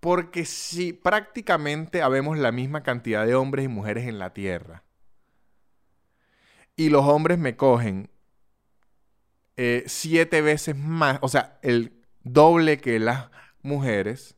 [0.00, 4.84] Porque si prácticamente habemos la misma cantidad de hombres y mujeres en la Tierra,
[6.76, 8.08] y los hombres me cogen
[9.58, 13.28] eh, siete veces más, o sea, el doble que las
[13.60, 14.34] mujeres,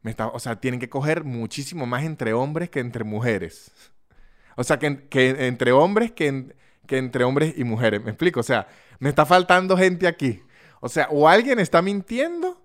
[0.00, 3.70] me está, o sea, tienen que coger muchísimo más entre hombres que entre mujeres.
[4.56, 8.02] O sea, que, que entre hombres que, que entre hombres y mujeres.
[8.02, 8.40] ¿Me explico?
[8.40, 8.68] O sea,
[8.98, 10.42] me está faltando gente aquí.
[10.80, 12.60] O sea, o alguien está mintiendo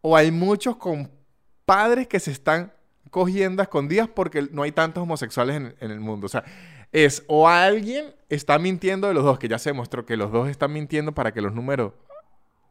[0.00, 2.72] o hay muchos compadres que se están
[3.10, 6.26] cogiendo a escondidas porque no hay tantos homosexuales en, en, el mundo.
[6.26, 6.44] O sea,
[6.92, 10.48] es o alguien está mintiendo de los dos, que ya se demostró que los dos
[10.48, 11.92] están mintiendo para que los números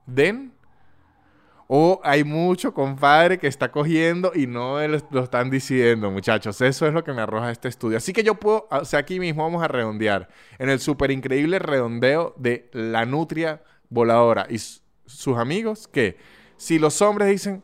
[0.05, 0.52] den,
[1.67, 6.59] o hay mucho compadre que está cogiendo y no lo están diciendo, muchachos.
[6.61, 7.97] Eso es lo que me arroja este estudio.
[7.97, 11.59] Así que yo puedo, o sea, aquí mismo vamos a redondear en el súper increíble
[11.59, 16.17] redondeo de la nutria voladora y sus amigos que
[16.57, 17.63] si los hombres dicen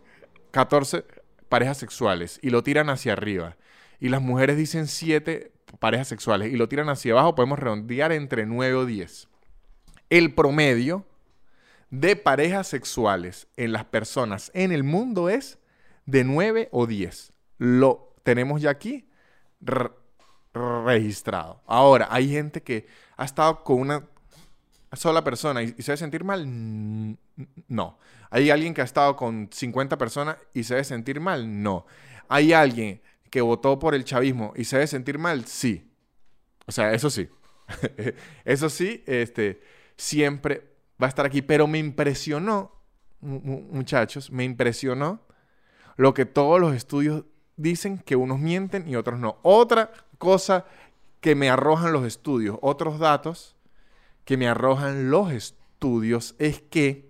[0.51, 1.05] 14
[1.47, 3.57] parejas sexuales y lo tiran hacia arriba
[3.99, 8.45] y las mujeres dicen 7 parejas sexuales y lo tiran hacia abajo, podemos redondear entre
[8.45, 9.27] 9 o 10.
[10.09, 11.05] El promedio
[11.89, 15.59] de parejas sexuales en las personas en el mundo es
[16.05, 17.33] de 9 o 10.
[17.57, 19.09] Lo tenemos ya aquí
[20.53, 21.61] registrado.
[21.65, 24.07] Ahora, hay gente que ha estado con una
[24.93, 26.47] sola persona y, se debe sentir mal.
[27.67, 27.99] No.
[28.29, 31.61] Hay alguien que ha estado con 50 personas y se debe sentir mal.
[31.61, 31.85] No.
[32.27, 35.45] Hay alguien que votó por el chavismo y se debe sentir mal.
[35.45, 35.91] Sí.
[36.65, 37.29] O sea, eso sí.
[38.45, 39.61] eso sí, este,
[39.95, 40.68] siempre
[41.01, 41.41] va a estar aquí.
[41.41, 42.71] Pero me impresionó,
[43.21, 45.21] muchachos, me impresionó
[45.97, 47.25] lo que todos los estudios
[47.57, 49.37] dicen que unos mienten y otros no.
[49.43, 50.65] Otra cosa
[51.19, 53.55] que me arrojan los estudios, otros datos
[54.23, 57.09] que me arrojan los estudios es que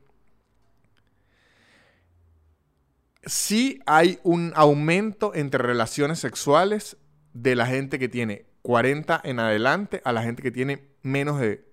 [3.25, 6.97] sí hay un aumento entre relaciones sexuales
[7.33, 11.68] de la gente que tiene 40 en adelante a la gente que tiene menos de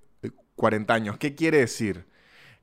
[0.56, 1.18] 40 años.
[1.18, 2.06] ¿Qué quiere decir?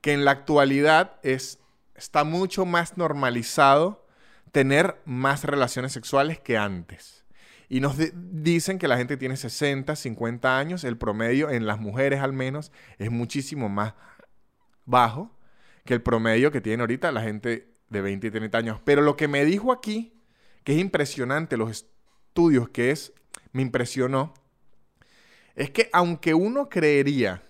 [0.02, 1.60] Que en la actualidad es,
[1.96, 4.06] está mucho más normalizado
[4.52, 7.24] tener más relaciones sexuales que antes.
[7.70, 12.22] Y nos dicen que la gente tiene 60, 50 años, el promedio en las mujeres
[12.22, 13.96] al menos es muchísimo más
[14.86, 15.32] bajo
[15.86, 18.82] que el promedio que tiene ahorita la gente de 20 y 30 años.
[18.84, 20.14] Pero lo que me dijo aquí,
[20.64, 23.14] que es impresionante, los estudios que es,
[23.54, 24.34] me impresionó,
[25.56, 27.42] es que aunque uno creería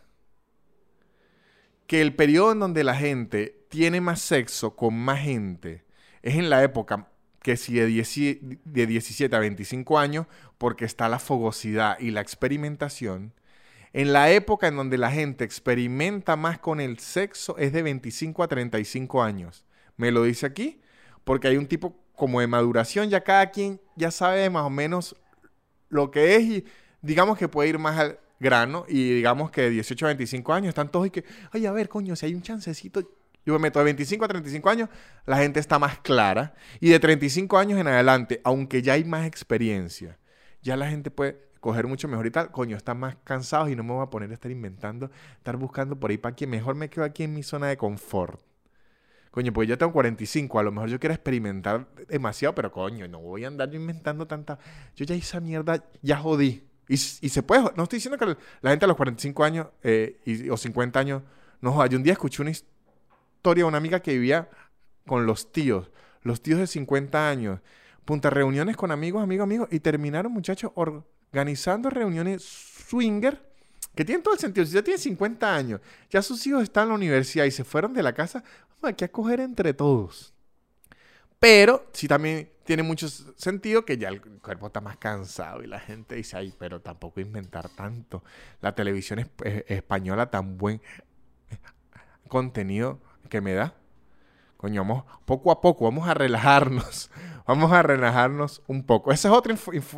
[1.88, 5.84] que el periodo en donde la gente tiene más sexo con más gente
[6.22, 7.10] es en la época
[7.42, 13.34] que si de, de 17 a 25 años, porque está la fogosidad y la experimentación,
[13.92, 18.42] en la época en donde la gente experimenta más con el sexo es de 25
[18.42, 19.66] a 35 años.
[19.98, 20.82] Me lo dice aquí,
[21.24, 25.16] porque hay un tipo como de maduración, ya cada quien ya sabe más o menos
[25.90, 26.66] lo que es y
[27.02, 30.70] digamos que puede ir más al grano y digamos que de 18 a 25 años
[30.70, 33.02] están todos y que, ay, a ver, coño, si hay un chancecito,
[33.46, 34.90] yo me meto de 25 a 35 años,
[35.26, 36.54] la gente está más clara.
[36.80, 40.20] Y de 35 años en adelante, aunque ya hay más experiencia,
[40.62, 42.52] ya la gente puede coger mucho mejor y tal.
[42.52, 46.00] Coño, están más cansados y no me voy a poner a estar inventando, estar buscando
[46.00, 48.40] por ahí para que mejor me quedo aquí en mi zona de confort.
[49.32, 53.20] Coño, pues yo tengo 45, a lo mejor yo quiero experimentar demasiado, pero coño, no
[53.20, 54.60] voy a andar inventando tanta...
[54.96, 56.64] Yo ya esa mierda, ya jodí.
[56.94, 60.58] Y, se puede, no estoy diciendo que la gente a los 45 años eh, o
[60.58, 61.24] 50 años
[61.60, 61.88] no joda.
[61.88, 64.48] Yo un día escuché una historia de una amiga que vivía
[65.08, 65.90] con los tíos,
[66.22, 67.62] los tíos de 50 años,
[68.06, 73.42] punta reuniones con amigos, amigos, amigos, y terminaron muchachos organizando reuniones swinger
[73.96, 74.66] que tienen todo el sentido.
[74.68, 77.94] Si ya tiene 50 años, ya sus hijos están en la universidad y se fueron
[77.94, 78.44] de la casa,
[78.84, 80.33] hay que acoger entre todos.
[81.44, 85.82] Pero sí también tiene mucho sentido que ya el cuerpo está más cansado y la
[85.82, 88.24] gente dice, ay, pero tampoco inventar tanto.
[88.62, 89.30] La televisión
[89.68, 90.82] española tan buen
[92.30, 93.76] contenido que me da.
[94.56, 97.12] Coño, vamos poco a poco, vamos a relajarnos.
[97.46, 99.12] Vamos a relajarnos un poco.
[99.12, 99.54] Esa es otra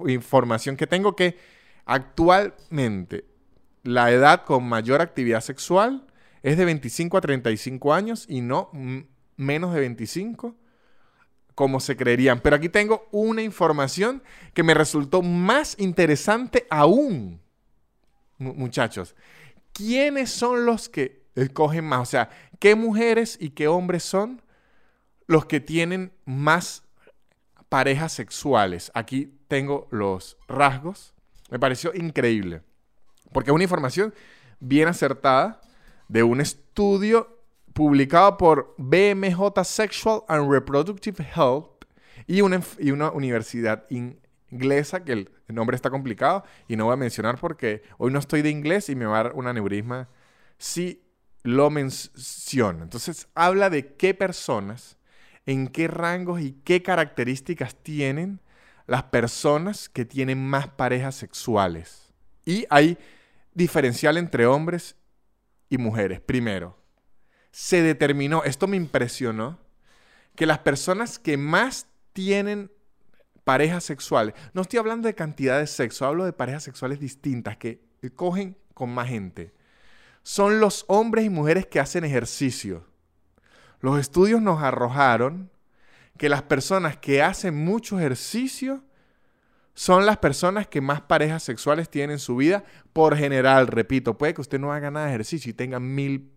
[0.08, 1.38] información que tengo que
[1.86, 3.24] actualmente
[3.84, 6.08] la edad con mayor actividad sexual
[6.42, 8.72] es de 25 a 35 años y no
[9.38, 10.56] menos de 25
[11.56, 12.42] como se creerían.
[12.42, 14.22] Pero aquí tengo una información
[14.54, 17.42] que me resultó más interesante aún.
[18.38, 19.16] muchachos,
[19.72, 22.02] ¿quiénes son los que escogen más?
[22.02, 24.42] O sea, ¿qué mujeres y qué hombres son
[25.28, 26.84] los que tienen más
[27.70, 28.92] parejas sexuales?
[28.94, 31.14] Aquí tengo los rasgos.
[31.50, 32.62] Me pareció increíble.
[33.32, 34.14] Porque es una información
[34.60, 35.62] bien acertada
[36.08, 37.35] de un estudio
[37.76, 41.84] publicado por BMJ Sexual and Reproductive Health
[42.26, 46.96] y una, y una universidad inglesa, que el, nombre está complicado y no voy a
[46.96, 50.08] mencionar porque hoy no estoy de inglés y me va a dar un aneurisma
[50.58, 51.04] si
[51.44, 52.82] lo menciono.
[52.82, 54.98] Entonces habla de qué personas,
[55.46, 58.40] en qué rangos y qué características tienen
[58.88, 62.14] las personas que tienen más parejas sexuales.
[62.46, 62.98] Y hay
[63.54, 64.96] diferencial entre hombres
[65.70, 66.22] y mujeres.
[66.22, 66.85] Primero,
[67.56, 69.58] se determinó, esto me impresionó,
[70.36, 72.70] que las personas que más tienen
[73.46, 77.80] parejas sexuales, no estoy hablando de cantidad de sexo, hablo de parejas sexuales distintas que
[78.14, 79.54] cogen con más gente,
[80.22, 82.86] son los hombres y mujeres que hacen ejercicio.
[83.80, 85.50] Los estudios nos arrojaron
[86.18, 88.84] que las personas que hacen mucho ejercicio
[89.76, 92.66] son las personas que más parejas sexuales tienen en su vida.
[92.92, 96.35] Por general, repito, puede que usted no haga nada de ejercicio y tenga mil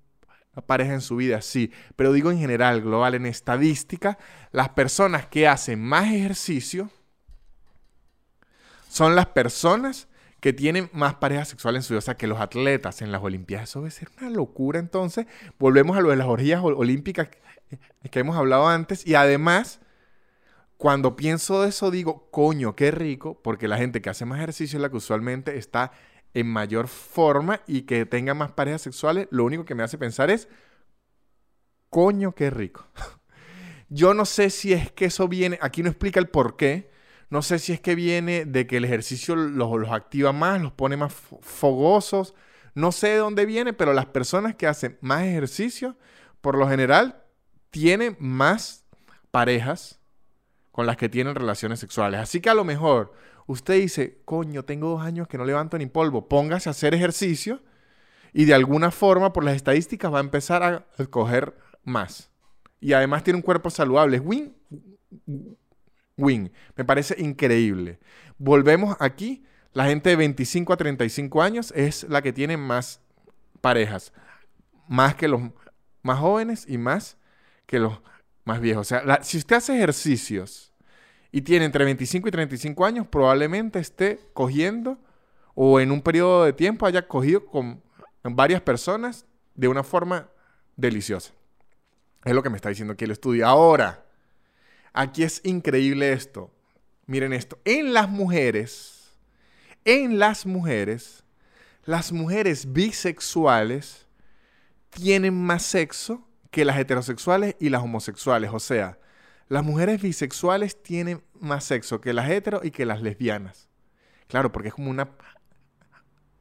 [0.64, 1.72] parejas en su vida, sí.
[1.96, 4.18] Pero digo en general, global, en estadística,
[4.52, 6.90] las personas que hacen más ejercicio
[8.88, 10.08] son las personas
[10.40, 11.98] que tienen más parejas sexuales en su vida.
[11.98, 14.78] O sea, que los atletas en las Olimpiadas, eso debe ser una locura.
[14.78, 15.26] Entonces,
[15.58, 17.28] volvemos a lo de las orgías olímpicas
[18.10, 19.06] que hemos hablado antes.
[19.06, 19.80] Y además,
[20.76, 24.78] cuando pienso de eso, digo, coño, qué rico, porque la gente que hace más ejercicio
[24.78, 25.92] es la que usualmente está
[26.34, 30.30] en mayor forma y que tenga más parejas sexuales, lo único que me hace pensar
[30.30, 30.48] es,
[31.90, 32.86] coño, qué rico.
[33.88, 36.90] Yo no sé si es que eso viene, aquí no explica el por qué,
[37.30, 40.96] no sé si es que viene de que el ejercicio los, activa más, los pone
[40.96, 42.34] más fogosos,
[42.74, 45.96] no sé de dónde viene, pero las personas que hacen más ejercicio,
[46.40, 47.22] por lo general,
[47.70, 48.84] tienen más
[49.30, 50.00] parejas
[50.70, 52.20] con las que tienen relaciones sexuales.
[52.20, 53.12] Así que a lo mejor
[53.48, 57.60] usted dice, coño, tengo dos años que no levanto ni polvo, póngase a hacer ejercicio
[58.32, 62.30] y de alguna forma por las estadísticas va a empezar a escoger más.
[62.78, 64.20] Y además tiene un cuerpo saludable.
[64.20, 64.54] Win,
[66.16, 66.52] win.
[66.76, 67.98] Me parece increíble.
[68.36, 69.44] Volvemos aquí.
[69.72, 73.00] La gente de 25 a 35 años es la que tiene más
[73.60, 74.12] parejas.
[74.88, 75.40] Más que los
[76.02, 77.16] más jóvenes y más
[77.66, 77.98] que los
[78.44, 78.86] más viejos.
[78.86, 80.67] O sea, si usted hace ejercicios
[81.30, 84.98] y tiene entre 25 y 35 años, probablemente esté cogiendo
[85.54, 87.82] o en un periodo de tiempo haya cogido con
[88.22, 90.28] varias personas de una forma
[90.76, 91.32] deliciosa.
[92.24, 93.46] Es lo que me está diciendo aquí el estudio.
[93.46, 94.04] Ahora,
[94.92, 96.50] aquí es increíble esto.
[97.06, 97.58] Miren esto.
[97.64, 99.10] En las mujeres,
[99.84, 101.24] en las mujeres,
[101.84, 104.06] las mujeres bisexuales
[104.90, 108.50] tienen más sexo que las heterosexuales y las homosexuales.
[108.52, 108.98] O sea,
[109.48, 113.68] las mujeres bisexuales tienen más sexo que las heteros y que las lesbianas.
[114.26, 115.10] Claro, porque es como una,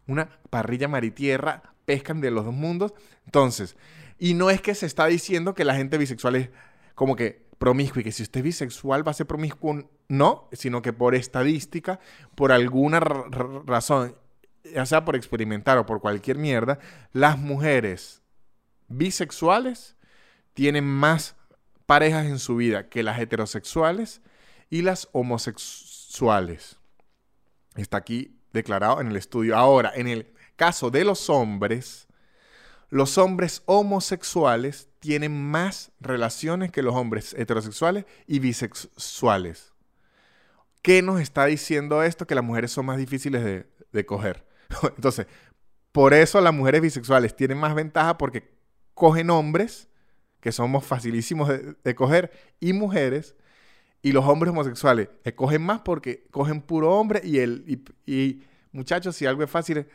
[0.08, 2.93] una parrilla maritierra, pescan de los dos mundos.
[3.26, 3.78] Entonces,
[4.20, 6.49] y no es que se está diciendo que la gente bisexual es
[6.95, 10.82] como que promiscuo y que si usted es bisexual va a ser promiscuo, no, sino
[10.82, 11.99] que por estadística,
[12.36, 14.16] por alguna razón,
[14.64, 16.80] ya sea por experimentar o por cualquier mierda,
[17.14, 18.22] las mujeres
[18.88, 19.95] bisexuales
[20.53, 21.36] tienen más
[21.88, 24.21] parejas en su vida que las heterosexuales
[24.69, 26.77] y las homosexuales.
[27.75, 29.57] Está aquí declarado en el estudio.
[29.57, 32.07] Ahora, en el caso de los hombres,
[32.89, 39.73] los hombres homosexuales tienen más relaciones que los hombres heterosexuales y bisexuales.
[40.81, 42.27] ¿Qué nos está diciendo esto?
[42.27, 44.45] Que las mujeres son más difíciles de, de coger.
[44.95, 45.27] Entonces,
[45.91, 48.53] por eso las mujeres bisexuales tienen más ventaja porque
[48.93, 49.88] cogen hombres,
[50.48, 51.50] que somos facilísimos
[51.84, 52.32] de, coger,
[52.62, 53.36] y mujeres,
[54.02, 59.26] y los hombres homosexuales cogen más porque cogen puro hombre y, el, y, muchachos, si
[59.26, 59.86] algo es fácil,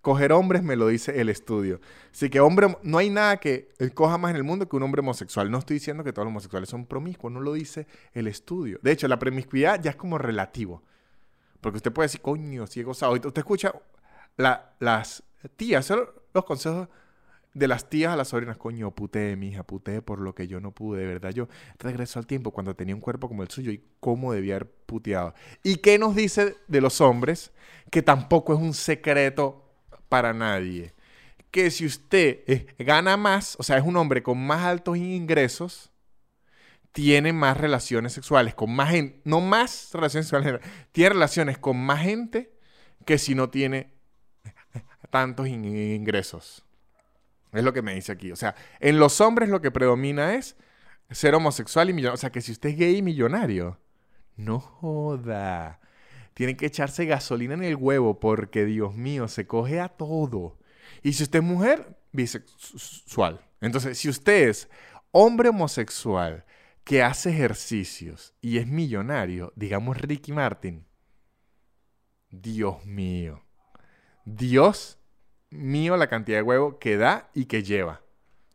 [0.00, 1.80] coger hombres me lo dice el estudio.
[2.12, 4.98] Así que hombre, no hay nada que coja más en el mundo que un hombre
[4.98, 5.48] homosexual.
[5.48, 8.80] No estoy diciendo que todos los homosexuales son promiscuos, no lo dice el estudio.
[8.82, 10.82] De hecho, la promiscuidad ya es como relativo.
[11.60, 13.12] Porque usted puede decir, coño, si he gozado.
[13.12, 13.72] Usted escucha
[14.36, 15.22] las
[15.54, 16.00] tías, son
[16.34, 16.88] los consejos
[17.52, 20.60] de las tías a las sobrinas, coño, puté, mi hija, puté por lo que yo
[20.60, 21.30] no pude, de verdad.
[21.30, 21.48] Yo
[21.78, 25.34] regreso al tiempo cuando tenía un cuerpo como el suyo y cómo debía haber puteado.
[25.62, 27.52] ¿Y qué nos dice de los hombres?
[27.90, 29.64] Que tampoco es un secreto
[30.08, 30.94] para nadie.
[31.50, 35.90] Que si usted eh, gana más, o sea, es un hombre con más altos ingresos,
[36.92, 40.60] tiene más relaciones sexuales con más gente, no más relaciones sexuales,
[40.92, 42.52] tiene relaciones con más gente
[43.04, 43.92] que si no tiene
[45.10, 46.64] tantos ingresos.
[47.52, 48.32] Es lo que me dice aquí.
[48.32, 50.56] O sea, en los hombres lo que predomina es
[51.10, 52.14] ser homosexual y millonario.
[52.14, 53.78] O sea, que si usted es gay y millonario,
[54.36, 55.80] no joda.
[56.34, 60.58] Tienen que echarse gasolina en el huevo porque, Dios mío, se coge a todo.
[61.02, 63.40] Y si usted es mujer, bisexual.
[63.60, 64.68] Entonces, si usted es
[65.10, 66.44] hombre homosexual
[66.84, 70.86] que hace ejercicios y es millonario, digamos Ricky Martin,
[72.30, 73.42] Dios mío.
[74.24, 74.99] Dios
[75.50, 78.00] mío la cantidad de huevo que da y que lleva.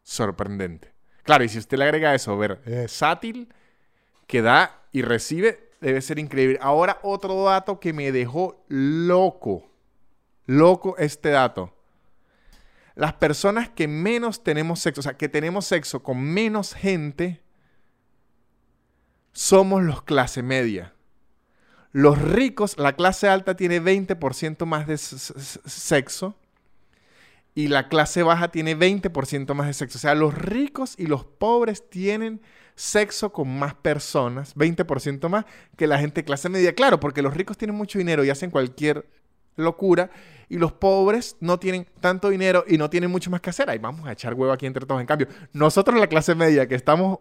[0.03, 0.93] Sorprendente.
[1.23, 3.49] Claro, y si usted le agrega eso, ver, sátil,
[4.27, 6.59] que da y recibe, debe ser increíble.
[6.61, 9.69] Ahora otro dato que me dejó loco.
[10.45, 11.73] Loco este dato.
[12.93, 17.41] Las personas que menos tenemos sexo, o sea, que tenemos sexo con menos gente,
[19.33, 20.93] somos los clase media.
[21.91, 26.37] Los ricos, la clase alta tiene 20% más de sexo
[27.56, 29.97] y la clase baja tiene 20% más de sexo.
[29.97, 32.41] O sea, los ricos y los pobres tienen
[32.76, 35.45] sexo con más personas, 20% más
[35.78, 36.76] que la gente de clase media.
[36.76, 39.08] Claro, porque los ricos tienen mucho dinero y hacen cualquier
[39.56, 40.12] locura
[40.49, 43.70] y los pobres no tienen tanto dinero y no tienen mucho más que hacer.
[43.70, 44.99] Ahí vamos a echar huevo aquí entre todos.
[44.99, 47.20] En cambio, nosotros la clase media que estamos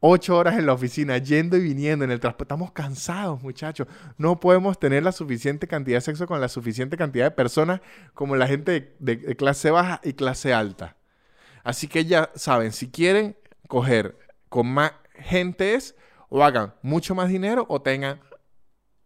[0.00, 2.44] ocho horas en la oficina, yendo y viniendo en el transporte.
[2.54, 3.86] Estamos cansados, muchachos.
[4.16, 7.80] No podemos tener la suficiente cantidad de sexo con la suficiente cantidad de personas
[8.14, 10.96] como la gente de, clase baja y clase alta.
[11.64, 13.36] Así que ya saben, si quieren
[13.66, 14.18] coger
[14.48, 15.94] con más gente es
[16.28, 18.20] o hagan mucho más dinero o tengan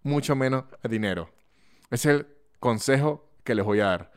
[0.03, 1.30] mucho menos dinero.
[1.90, 2.26] Es el
[2.59, 4.12] consejo que les voy a dar.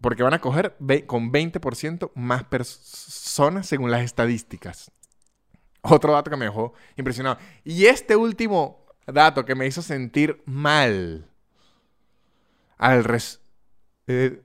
[0.00, 0.76] Porque van a coger
[1.06, 4.90] con 20% más personas según las estadísticas.
[5.82, 7.38] Otro dato que me dejó impresionado.
[7.64, 11.26] Y este último dato que me hizo sentir mal
[12.76, 14.42] al respecto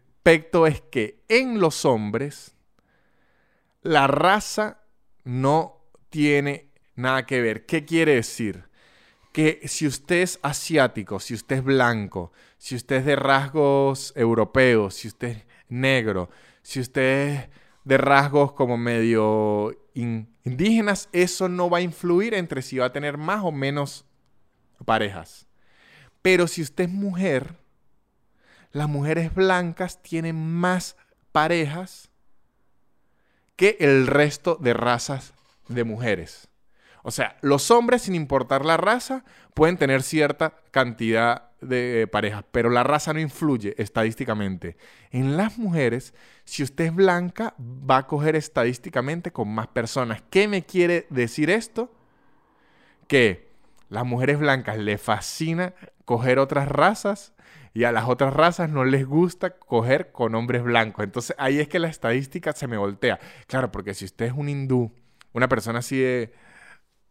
[0.68, 2.56] es que en los hombres
[3.82, 4.82] la raza
[5.24, 7.66] no tiene nada que ver.
[7.66, 8.66] ¿Qué quiere decir?
[9.32, 14.96] Que si usted es asiático, si usted es blanco, si usted es de rasgos europeos,
[14.96, 16.30] si usted es negro,
[16.62, 17.50] si usted es
[17.86, 23.18] de rasgos como medio indígenas, eso no va a influir entre si va a tener
[23.18, 24.06] más o menos
[24.84, 25.48] parejas.
[26.22, 27.56] Pero si usted es mujer,
[28.72, 30.98] las mujeres blancas tienen más
[31.32, 32.10] parejas
[33.56, 35.34] que el resto de razas
[35.68, 36.50] de mujeres.
[37.08, 42.72] O sea, los hombres, sin importar la raza, pueden tener cierta cantidad de parejas, pero
[42.72, 44.76] la raza no influye estadísticamente.
[45.12, 50.24] En las mujeres, si usted es blanca, va a coger estadísticamente con más personas.
[50.32, 51.94] ¿Qué me quiere decir esto?
[53.08, 53.52] Que
[53.90, 55.76] las mujeres blancas les fascina
[56.06, 57.34] coger otras razas
[57.76, 61.04] y a las otras razas no les gusta coger con hombres blancos.
[61.04, 63.20] Entonces ahí es que la estadística se me voltea.
[63.46, 64.92] Claro, porque si usted es un hindú,
[65.34, 66.34] una persona así de,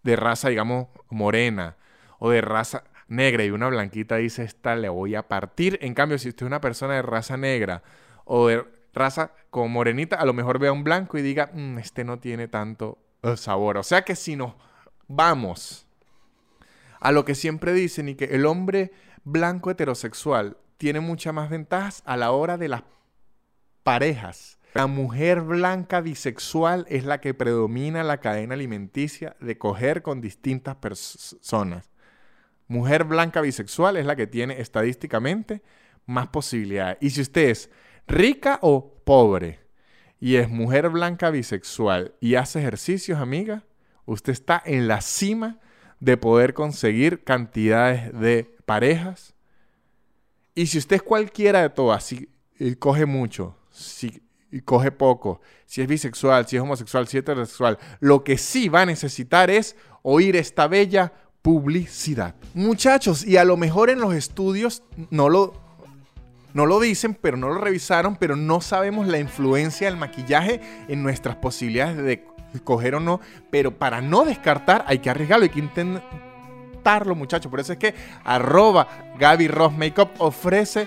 [0.04, 1.76] de raza, digamos, morena
[2.18, 5.78] o de raza negra y una blanquita dice, esta le voy a partir.
[5.82, 7.82] En cambio, si usted es una persona de raza negra
[8.24, 12.04] o de raza como morenita, a lo mejor vea un blanco y diga, mm, este
[12.04, 13.78] no tiene tanto eh, sabor.
[13.78, 14.54] O sea que si nos
[15.08, 15.86] vamos
[17.00, 18.92] a lo que siempre dicen y que el hombre
[19.24, 22.82] blanco heterosexual tiene muchas más ventajas a la hora de las
[23.82, 24.53] parejas.
[24.74, 30.74] La mujer blanca bisexual es la que predomina la cadena alimenticia de coger con distintas
[30.74, 31.92] personas.
[32.66, 35.62] Mujer blanca bisexual es la que tiene estadísticamente
[36.06, 36.98] más posibilidades.
[37.00, 37.70] Y si usted es
[38.08, 39.60] rica o pobre
[40.18, 43.62] y es mujer blanca bisexual y hace ejercicios, amiga,
[44.06, 45.60] usted está en la cima
[46.00, 49.34] de poder conseguir cantidades de parejas.
[50.56, 52.28] Y si usted es cualquiera de todas, si
[52.80, 54.23] coge mucho, si
[54.62, 58.82] coge poco, si es bisexual, si es homosexual, si es heterosexual, lo que sí va
[58.82, 62.34] a necesitar es oír esta bella publicidad.
[62.54, 65.54] Muchachos, y a lo mejor en los estudios no lo,
[66.52, 71.02] no lo dicen, pero no lo revisaron, pero no sabemos la influencia del maquillaje en
[71.02, 72.24] nuestras posibilidades de
[72.62, 76.34] coger o no, pero para no descartar hay que arriesgarlo, hay que intentar
[77.14, 77.50] muchachos.
[77.50, 77.94] Por eso es que
[78.24, 78.86] arroba
[79.18, 80.86] Gaby Ross Makeup ofrece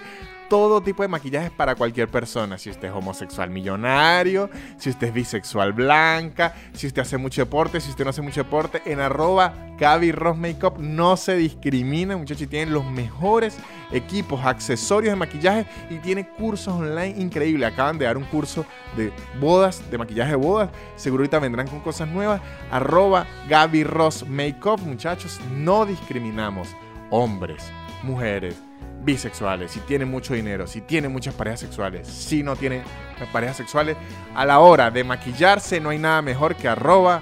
[0.50, 2.58] todo tipo de maquillajes para cualquier persona.
[2.58, 7.82] Si usted es homosexual millonario, si usted es bisexual blanca, si usted hace mucho deporte,
[7.82, 10.38] si usted no hace mucho deporte, en arroba Gaby Ross
[10.80, 13.58] no se discrimina, muchachos, y tienen los mejores
[13.92, 17.72] equipos, accesorios de maquillaje y tiene cursos online increíbles.
[17.72, 20.70] Acaban de dar un curso de bodas, de maquillaje de bodas.
[20.96, 22.42] Seguro ahorita vendrán con cosas nuevas.
[22.72, 26.70] Arroba Gaby Ross Makeup, muchachos, no discriminamos
[27.10, 27.64] hombres,
[28.04, 28.67] mujeres
[29.08, 32.84] bisexuales, si tiene mucho dinero, si tiene muchas parejas sexuales, si no tiene
[33.32, 33.96] parejas sexuales,
[34.36, 37.22] a la hora de maquillarse no hay nada mejor que arroba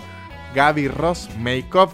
[0.55, 1.91] Gaby Ross Makeup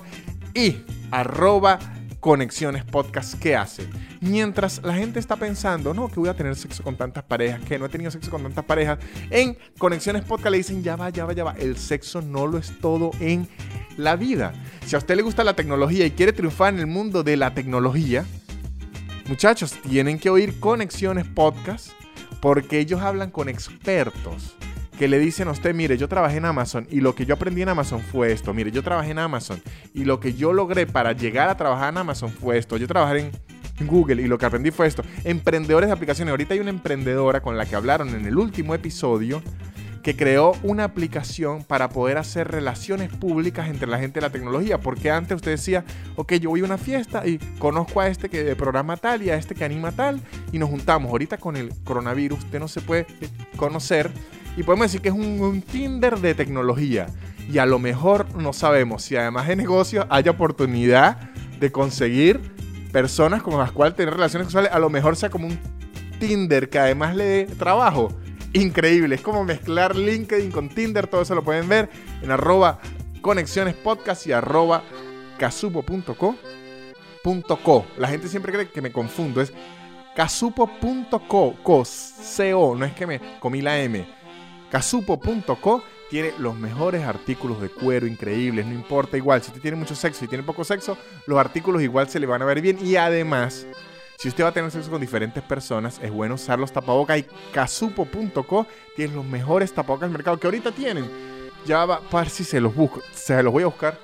[0.53, 0.77] y
[1.11, 1.77] arroba
[2.21, 3.85] Conexiones Podcast que hace.
[4.21, 7.77] Mientras la gente está pensando, no, que voy a tener sexo con tantas parejas, que
[7.77, 8.97] no he tenido sexo con tantas parejas,
[9.29, 12.57] en Conexiones Podcast le dicen, ya va, ya va, ya va, el sexo no lo
[12.57, 13.45] es todo en
[13.97, 14.53] la vida.
[14.85, 17.53] Si a usted le gusta la tecnología y quiere triunfar en el mundo de la
[17.53, 18.25] tecnología,
[19.27, 21.91] Muchachos, tienen que oír Conexiones Podcast
[22.41, 24.55] porque ellos hablan con expertos
[24.97, 27.61] que le dicen a usted, mire, yo trabajé en Amazon y lo que yo aprendí
[27.61, 28.53] en Amazon fue esto.
[28.53, 29.59] Mire, yo trabajé en Amazon
[29.93, 32.77] y lo que yo logré para llegar a trabajar en Amazon fue esto.
[32.77, 33.31] Yo trabajé
[33.79, 35.03] en Google y lo que aprendí fue esto.
[35.23, 36.31] Emprendedores de aplicaciones.
[36.31, 39.41] Ahorita hay una emprendedora con la que hablaron en el último episodio
[40.01, 44.79] que creó una aplicación para poder hacer relaciones públicas entre la gente de la tecnología.
[44.79, 45.85] Porque antes usted decía,
[46.15, 49.29] ok, yo voy a una fiesta y conozco a este que de programa tal y
[49.29, 50.21] a este que anima tal
[50.51, 51.11] y nos juntamos.
[51.11, 53.05] Ahorita con el coronavirus usted no se puede
[53.55, 54.11] conocer
[54.57, 57.07] y podemos decir que es un, Tinder de tecnología.
[57.51, 61.17] Y a lo mejor no sabemos si además de negocio hay oportunidad
[61.59, 62.39] de conseguir
[62.91, 64.71] personas con las cuales tener relaciones sexuales.
[64.71, 65.59] A lo mejor sea como un
[66.19, 68.13] Tinder que además le dé trabajo
[68.53, 69.15] increíble.
[69.15, 71.07] Es como mezclar LinkedIn con Tinder.
[71.07, 71.89] Todo eso lo pueden ver
[72.21, 72.79] en arroba
[73.21, 74.83] conexiones podcast y arroba
[75.37, 76.35] casupo.co.
[77.97, 79.41] La gente siempre cree que me confundo.
[79.41, 79.53] Es
[80.15, 81.55] casupo.co.
[81.63, 81.83] Co,
[82.75, 84.07] no es que me comí la M.
[84.69, 89.95] Casupo.co tiene los mejores artículos de cuero increíbles, no importa igual, si usted tiene mucho
[89.95, 92.97] sexo y tiene poco sexo, los artículos igual se le van a ver bien y
[92.97, 93.65] además
[94.21, 97.25] si usted va a tener sexo con diferentes personas, es bueno usar los tapabocas y
[97.51, 101.09] casupo.co tiene los mejores tapabocas del mercado que ahorita tienen.
[101.65, 103.01] Ya va, ver si se los busco.
[103.15, 103.97] Se los voy a buscar.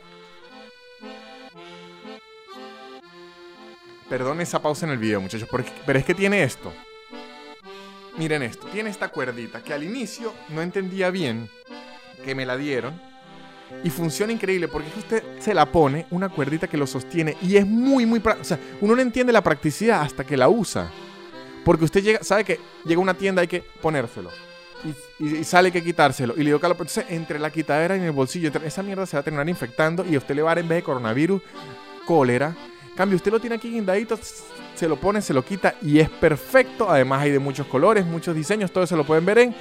[4.10, 5.48] Perdón esa pausa en el video, muchachos,
[5.86, 6.74] pero es que tiene esto.
[8.18, 11.48] Miren esto, tiene esta cuerdita que al inicio no entendía bien
[12.26, 13.00] que me la dieron
[13.84, 17.66] y funciona increíble porque usted se la pone, una cuerdita que lo sostiene y es
[17.66, 18.20] muy, muy...
[18.20, 20.90] O sea, uno no entiende la practicidad hasta que la usa.
[21.64, 24.30] Porque usted llega, sabe que llega a una tienda hay que ponérselo.
[25.20, 26.34] Y, sale que quitárselo.
[26.36, 29.18] Y le digo, Carlos, entonces entre la quitadera y en el bolsillo, esa mierda se
[29.18, 31.42] va a terminar infectando y usted le va a dar en vez de coronavirus,
[32.06, 32.56] cólera.
[32.96, 34.18] Cambio, usted lo tiene aquí guindadito,
[34.76, 36.90] se lo pone, se lo quita y es perfecto.
[36.90, 39.56] Además hay de muchos colores, muchos diseños, todo eso lo pueden ver en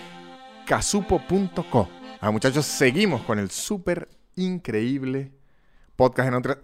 [0.65, 1.89] casupo.co.
[2.21, 5.33] Ah, muchachos, seguimos con el súper increíble
[5.97, 6.59] podcast en otra.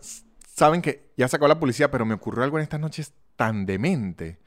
[0.54, 4.38] Saben que ya sacó la policía, pero me ocurrió algo en estas noches tan demente.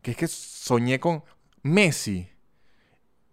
[0.00, 1.22] Que es que soñé con
[1.62, 2.30] Messi.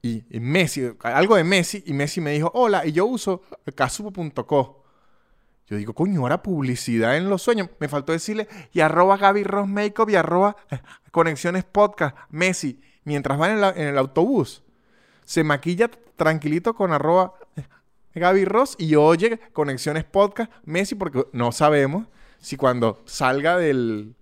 [0.01, 3.43] Y, Messi, algo de Messi, y Messi me dijo, hola, y yo uso
[3.75, 4.83] casupo.co.
[5.67, 7.69] Yo digo, coño, ahora publicidad en los sueños.
[7.79, 13.39] Me faltó decirle, y arroba Gaby Ross Makeup y arroba eh, Conexiones Podcast, Messi, mientras
[13.39, 14.63] va en, en el autobús.
[15.31, 17.35] Se maquilla tranquilito con arroba
[18.15, 22.05] Gaby Ross y oye Conexiones Podcast, Messi, porque no sabemos
[22.41, 24.13] si cuando salga del,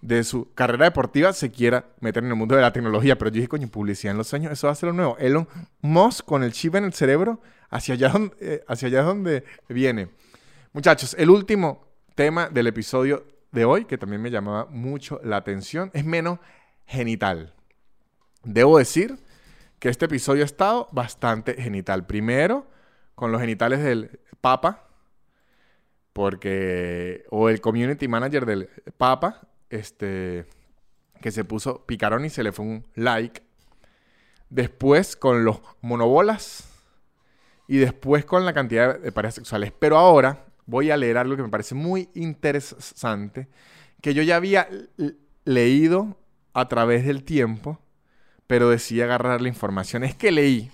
[0.00, 3.18] de su carrera deportiva se quiera meter en el mundo de la tecnología.
[3.18, 5.16] Pero yo dije, coño, publicidad en los años, eso va a ser lo nuevo.
[5.18, 5.48] Elon
[5.80, 10.08] Musk con el chip en el cerebro, hacia allá donde, eh, hacia allá donde viene.
[10.72, 15.90] Muchachos, el último tema del episodio de hoy, que también me llamaba mucho la atención,
[15.94, 16.38] es menos
[16.86, 17.54] genital.
[18.44, 19.18] Debo decir
[19.82, 22.06] que este episodio ha estado bastante genital.
[22.06, 22.68] Primero,
[23.16, 24.86] con los genitales del Papa,
[26.12, 30.46] porque, o el community manager del Papa, este,
[31.20, 33.42] que se puso picarón y se le fue un like.
[34.50, 36.62] Después con los monobolas
[37.66, 39.72] y después con la cantidad de parejas sexuales.
[39.76, 43.48] Pero ahora voy a leer algo que me parece muy interesante,
[44.00, 44.68] que yo ya había
[45.44, 46.16] leído
[46.52, 47.80] a través del tiempo,
[48.52, 50.04] pero decidí agarrar la información.
[50.04, 50.70] Es que leí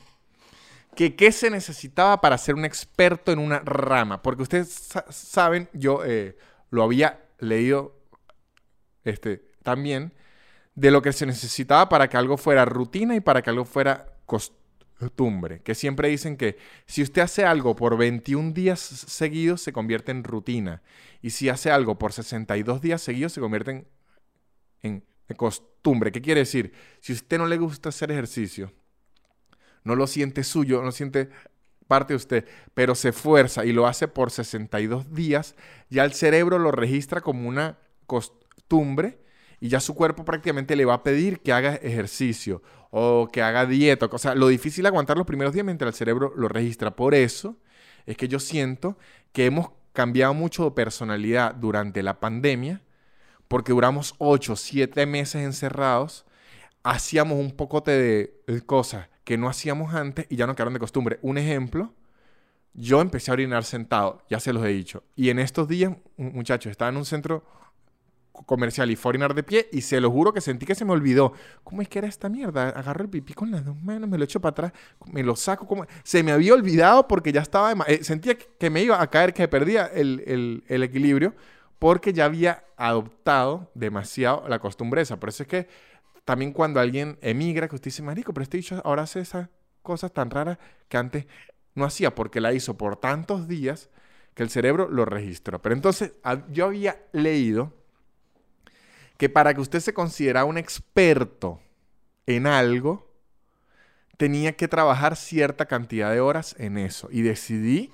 [0.96, 4.20] que qué se necesitaba para ser un experto en una rama.
[4.20, 6.36] Porque ustedes saben, yo eh,
[6.70, 7.96] lo había leído
[9.04, 10.12] este, también,
[10.74, 14.12] de lo que se necesitaba para que algo fuera rutina y para que algo fuera
[14.26, 15.62] costumbre.
[15.62, 20.24] Que siempre dicen que si usted hace algo por 21 días seguidos, se convierte en
[20.24, 20.82] rutina.
[21.22, 23.88] Y si hace algo por 62 días seguidos, se convierte en,
[24.82, 25.04] en
[25.36, 26.12] costumbre.
[26.12, 26.72] ¿Qué quiere decir?
[27.00, 28.72] Si a usted no le gusta hacer ejercicio,
[29.84, 31.30] no lo siente suyo, no lo siente
[31.86, 35.54] parte de usted, pero se esfuerza y lo hace por 62 días,
[35.88, 39.18] ya el cerebro lo registra como una costumbre
[39.60, 43.66] y ya su cuerpo prácticamente le va a pedir que haga ejercicio o que haga
[43.66, 44.06] dieta.
[44.12, 46.94] O sea, lo difícil es aguantar los primeros días mientras el cerebro lo registra.
[46.94, 47.56] Por eso
[48.06, 48.98] es que yo siento
[49.32, 52.82] que hemos cambiado mucho de personalidad durante la pandemia,
[53.48, 56.24] porque duramos 8, 7 meses encerrados,
[56.82, 57.90] hacíamos un pocote
[58.46, 61.18] de cosas que no hacíamos antes y ya no quedaron de costumbre.
[61.22, 61.92] Un ejemplo,
[62.74, 65.02] yo empecé a orinar sentado, ya se los he dicho.
[65.16, 67.44] Y en estos días, muchachos, estaba en un centro
[68.46, 70.84] comercial y fue a orinar de pie y se lo juro que sentí que se
[70.84, 71.32] me olvidó.
[71.64, 72.68] ¿Cómo es que era esta mierda?
[72.68, 74.72] Agarro el pipí con las dos manos, me lo echo para atrás,
[75.12, 75.66] me lo saco.
[75.66, 77.72] como Se me había olvidado porque ya estaba...
[77.86, 81.34] Eh, sentía que me iba a caer, que perdía el, el equilibrio
[81.78, 85.04] porque ya había adoptado demasiado la costumbre.
[85.04, 85.68] Por eso es que
[86.24, 89.48] también cuando alguien emigra, que usted dice, marico, pero este dicho ahora hace esas
[89.82, 90.58] cosas tan raras
[90.88, 91.26] que antes
[91.74, 93.88] no hacía, porque la hizo por tantos días
[94.34, 95.62] que el cerebro lo registró.
[95.62, 96.12] Pero entonces
[96.50, 97.72] yo había leído
[99.16, 101.60] que para que usted se considerara un experto
[102.26, 103.08] en algo,
[104.16, 107.08] tenía que trabajar cierta cantidad de horas en eso.
[107.10, 107.92] Y decidí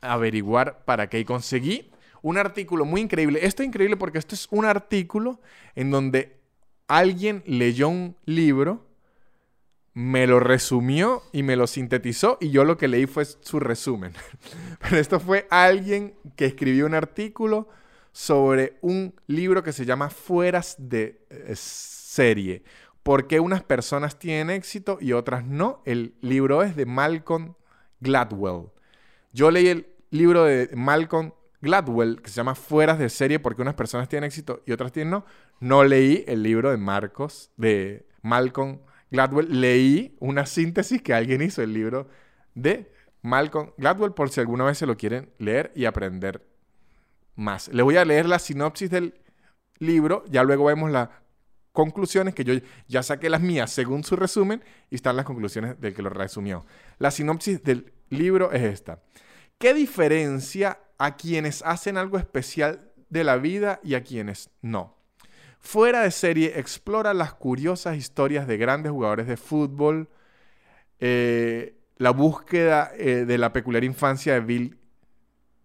[0.00, 1.18] averiguar para qué.
[1.18, 1.90] Y conseguí
[2.26, 3.38] un artículo muy increíble.
[3.44, 5.40] Esto es increíble porque esto es un artículo
[5.76, 6.40] en donde
[6.88, 8.84] alguien leyó un libro,
[9.94, 14.12] me lo resumió y me lo sintetizó y yo lo que leí fue su resumen.
[14.80, 17.68] Pero esto fue alguien que escribió un artículo
[18.10, 22.64] sobre un libro que se llama Fueras de eh, serie.
[23.04, 25.80] ¿Por qué unas personas tienen éxito y otras no?
[25.84, 27.54] El libro es de Malcolm
[28.00, 28.70] Gladwell.
[29.32, 33.74] Yo leí el libro de Malcolm Gladwell, que se llama Fueras de serie porque unas
[33.74, 35.24] personas tienen éxito y otras tienen no.
[35.60, 38.80] No leí el libro de Marcos, de Malcolm
[39.10, 39.60] Gladwell.
[39.60, 42.08] Leí una síntesis que alguien hizo, el libro
[42.54, 42.92] de
[43.22, 46.46] Malcolm Gladwell, por si alguna vez se lo quieren leer y aprender
[47.34, 47.68] más.
[47.68, 49.14] Le voy a leer la sinopsis del
[49.78, 51.08] libro, ya luego vemos las
[51.72, 52.54] conclusiones, que yo
[52.88, 56.64] ya saqué las mías según su resumen, y están las conclusiones del que lo resumió.
[56.98, 59.02] La sinopsis del libro es esta.
[59.58, 64.96] ¿Qué diferencia a quienes hacen algo especial de la vida y a quienes no?
[65.58, 70.08] Fuera de serie explora las curiosas historias de grandes jugadores de fútbol,
[71.00, 74.78] eh, la búsqueda eh, de la peculiar infancia de Bill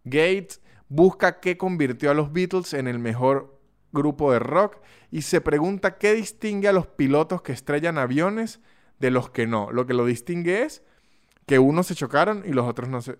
[0.04, 3.60] Gates, busca qué convirtió a los Beatles en el mejor
[3.92, 4.78] grupo de rock
[5.12, 8.60] y se pregunta qué distingue a los pilotos que estrellan aviones
[9.00, 9.72] de los que no.
[9.72, 10.84] Lo que lo distingue es
[11.46, 13.18] que unos se chocaron y los otros no se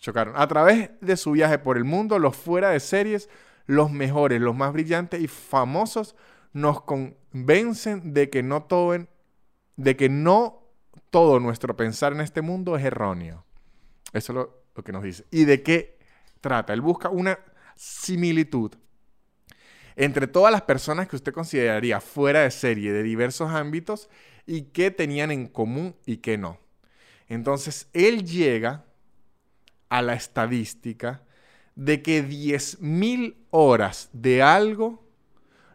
[0.00, 0.34] chocaron.
[0.36, 3.28] A través de su viaje por el mundo, los fuera de series,
[3.66, 6.16] los mejores, los más brillantes y famosos,
[6.52, 8.96] nos convencen de que no todo,
[9.76, 10.62] de que no
[11.10, 13.44] todo nuestro pensar en este mundo es erróneo.
[14.12, 15.24] Eso es lo, lo que nos dice.
[15.30, 15.98] ¿Y de qué
[16.40, 16.72] trata?
[16.72, 17.38] Él busca una
[17.76, 18.72] similitud
[19.98, 24.08] entre todas las personas que usted consideraría fuera de serie de diversos ámbitos
[24.46, 26.60] y qué tenían en común y qué no.
[27.28, 28.84] Entonces, él llega
[29.88, 31.22] a la estadística
[31.74, 35.04] de que 10.000 horas de algo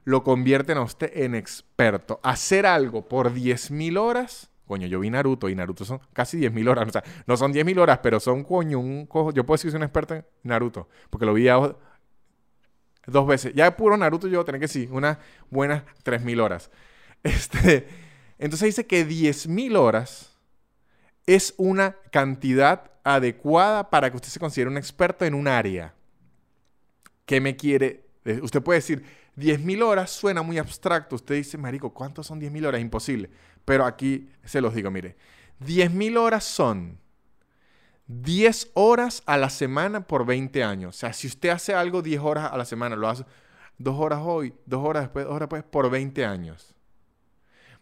[0.04, 2.20] lo convierten a usted en experto.
[2.24, 6.90] Hacer algo por 10.000 horas, coño, yo vi Naruto y Naruto son casi 10.000 horas,
[6.90, 9.32] o sea, no son 10.000 horas, pero son, coño, un cojo.
[9.32, 11.48] Yo puedo decir que soy un experto en Naruto, porque lo vi
[13.06, 13.54] dos veces.
[13.54, 15.18] Ya puro Naruto yo tener que sí, unas
[15.50, 16.70] buenas 3.000 horas.
[17.24, 17.88] Este,
[18.38, 20.38] entonces dice que 10.000 horas
[21.26, 25.94] es una cantidad adecuada para que usted se considere un experto en un área.
[27.26, 28.06] ¿Qué me quiere?
[28.42, 29.04] Usted puede decir,
[29.38, 31.16] 10.000 horas suena muy abstracto.
[31.16, 32.82] Usted dice, Marico, ¿cuántos son 10.000 horas?
[32.82, 33.30] Imposible.
[33.66, 35.16] Pero aquí se los digo, mire.
[35.60, 37.00] 10.000 horas son
[38.08, 40.96] 10 horas a la semana por 20 años.
[40.96, 43.26] O sea, si usted hace algo 10 horas a la semana, lo hace
[43.78, 46.76] 2 horas hoy, 2 horas después, 2 horas después, por 20 años.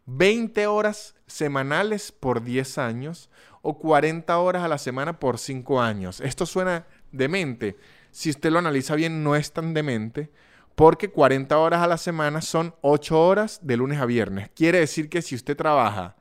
[0.06, 3.30] 20 horas semanales por 10 años
[3.62, 6.20] o 40 horas a la semana por 5 años.
[6.22, 7.78] Esto suena demente.
[8.12, 10.32] Si usted lo analiza bien, no es tan demente
[10.76, 14.50] porque 40 horas a la semana son 8 horas de lunes a viernes.
[14.56, 16.16] Quiere decir que si usted trabaja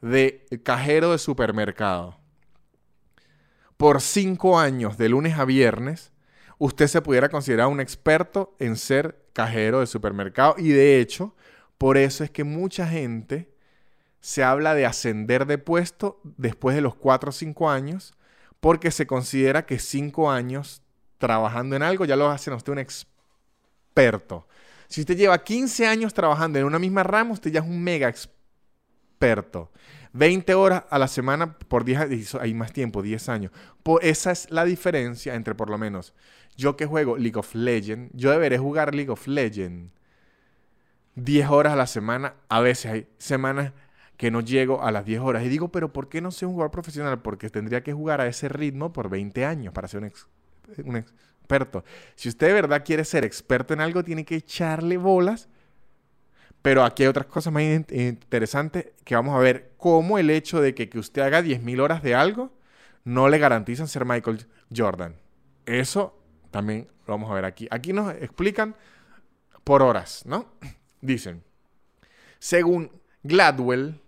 [0.00, 2.18] de cajero de supermercado
[3.76, 6.12] por 5 años de lunes a viernes,
[6.58, 11.34] usted se pudiera considerar un experto en ser cajero de supermercado y de hecho,
[11.82, 13.52] por eso es que mucha gente
[14.20, 18.14] se habla de ascender de puesto después de los 4 o 5 años,
[18.60, 20.82] porque se considera que 5 años
[21.18, 24.46] trabajando en algo ya lo hacen a usted un experto.
[24.86, 28.08] Si usted lleva 15 años trabajando en una misma rama, usted ya es un mega
[28.08, 29.72] experto.
[30.12, 33.50] 20 horas a la semana por 10 hay más tiempo, 10 años.
[34.02, 36.14] Esa es la diferencia entre por lo menos
[36.56, 39.90] yo que juego League of Legends, yo deberé jugar League of Legends
[41.14, 43.72] 10 horas a la semana, a veces hay semanas
[44.16, 45.42] que no llego a las 10 horas.
[45.44, 47.20] Y digo, pero ¿por qué no soy un jugador profesional?
[47.22, 50.00] Porque tendría que jugar a ese ritmo por 20 años para ser
[50.84, 51.84] un, experto.
[52.14, 55.48] Si usted de verdad quiere ser experto en algo, tiene que echarle bolas.
[56.62, 59.72] Pero aquí hay otras cosas más interesantes que vamos a ver.
[59.76, 62.52] Cómo el hecho de que, usted haga 10.000 horas de algo
[63.04, 65.16] no le garantizan ser Michael Jordan.
[65.66, 66.16] Eso
[66.52, 67.66] también lo vamos a ver aquí.
[67.72, 68.76] Aquí nos explican
[69.64, 70.46] por horas, ¿no?
[71.02, 71.42] Dicen,
[72.38, 72.90] según
[73.24, 74.00] Gladwell,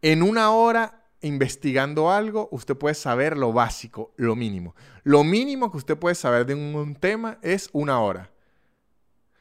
[0.00, 4.74] en una hora investigando algo, usted puede saber lo básico, lo mínimo.
[5.02, 8.30] Lo mínimo que usted puede saber de un, tema es una hora.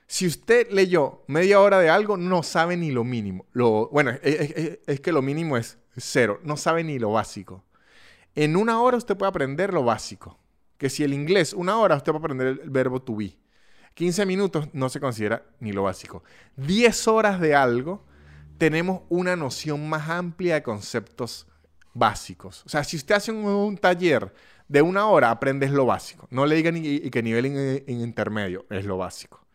[0.08, 3.46] Si usted leyó media hora de algo, no sabe ni lo mínimo.
[3.54, 7.64] Lo, bueno, es, que lo mínimo es cero, no sabe ni lo básico.
[8.36, 10.38] En una hora usted puede aprender lo básico.
[10.78, 13.41] Que si el inglés, una hora usted a aprender el verbo to be.
[13.94, 16.24] 15 minutos no se considera ni lo básico.
[16.58, 18.06] 10 horas de algo
[18.58, 21.48] tenemos una noción más amplia de conceptos
[21.94, 22.64] básicos.
[22.66, 24.34] O sea, si usted hace un, taller
[24.68, 26.28] de una hora, aprendes lo básico.
[26.30, 27.48] No le digan ni, que nivel
[27.88, 29.46] intermedio, es lo básico.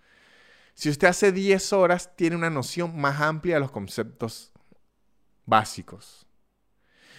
[0.75, 4.53] Si usted hace 10 horas, tiene una noción más amplia de los conceptos
[5.47, 6.27] básicos.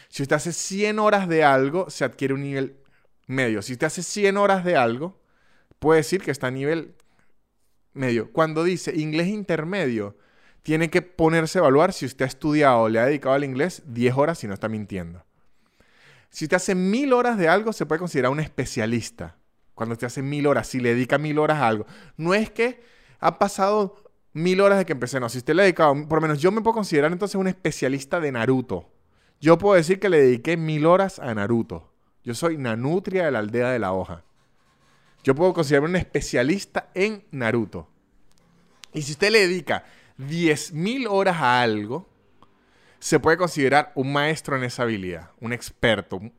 [0.09, 2.77] Si usted hace 100 horas de algo, se adquiere un nivel
[3.25, 3.61] medio.
[3.61, 5.19] Si usted hace 100 horas de algo,
[5.79, 6.95] puede decir que está a nivel
[7.97, 8.31] medio.
[8.31, 10.15] Cuando dice inglés intermedio,
[10.63, 13.83] tiene que ponerse a evaluar si usted ha estudiado o le ha dedicado al inglés
[13.87, 15.23] 10 horas si no está mintiendo.
[16.29, 19.37] Si usted hace mil horas de algo, se puede considerar un especialista.
[19.73, 21.85] Cuando usted hace mil horas, si le dedica mil horas a algo.
[22.17, 22.81] No es que
[23.19, 23.95] ha pasado
[24.33, 25.29] mil horas de que empecé, no.
[25.29, 28.19] Si usted le ha dedicado, por lo menos yo me puedo considerar entonces un especialista
[28.19, 28.91] de Naruto.
[29.39, 31.93] Yo puedo decir que le dediqué mil horas a Naruto.
[32.23, 34.25] Yo soy Nanutria de la aldea de la hoja.
[35.23, 37.89] Yo puedo considerarme un especialista en Naruto.
[38.93, 39.83] Y si usted le dedica
[40.17, 42.09] 10.000 horas a algo,
[42.99, 46.33] se puede considerar un maestro en esa habilidad, un experto, un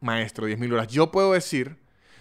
[0.00, 0.88] maestro, 10.000 horas.
[0.88, 1.76] Yo puedo decir,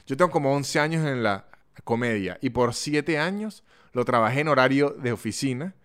[0.05, 1.47] yo tengo como 11 años en la
[1.83, 5.75] comedia y por 7 años lo trabajé en horario de oficina.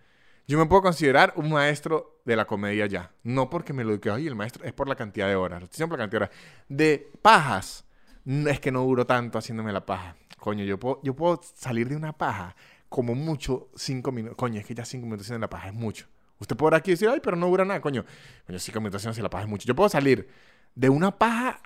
[0.47, 3.11] Yo me puedo considerar un maestro de la comedia ya.
[3.23, 5.63] No porque me lo diga, oye, el maestro es por la cantidad de horas.
[5.69, 6.37] Siempre la cantidad de horas.
[6.67, 7.85] De pajas,
[8.25, 10.15] es que no duro tanto haciéndome la paja.
[10.37, 12.55] Coño, yo puedo, yo puedo salir de una paja
[12.87, 14.37] como mucho cinco minutos.
[14.37, 16.07] Coño, es que ya cinco minutos haciendo la paja es mucho.
[16.39, 18.05] Usted podrá aquí decir, ay, pero no dura nada, coño.
[18.45, 19.67] Coño, cinco minutos haciendo la paja es mucho.
[19.67, 20.27] Yo puedo salir
[20.75, 21.61] de una paja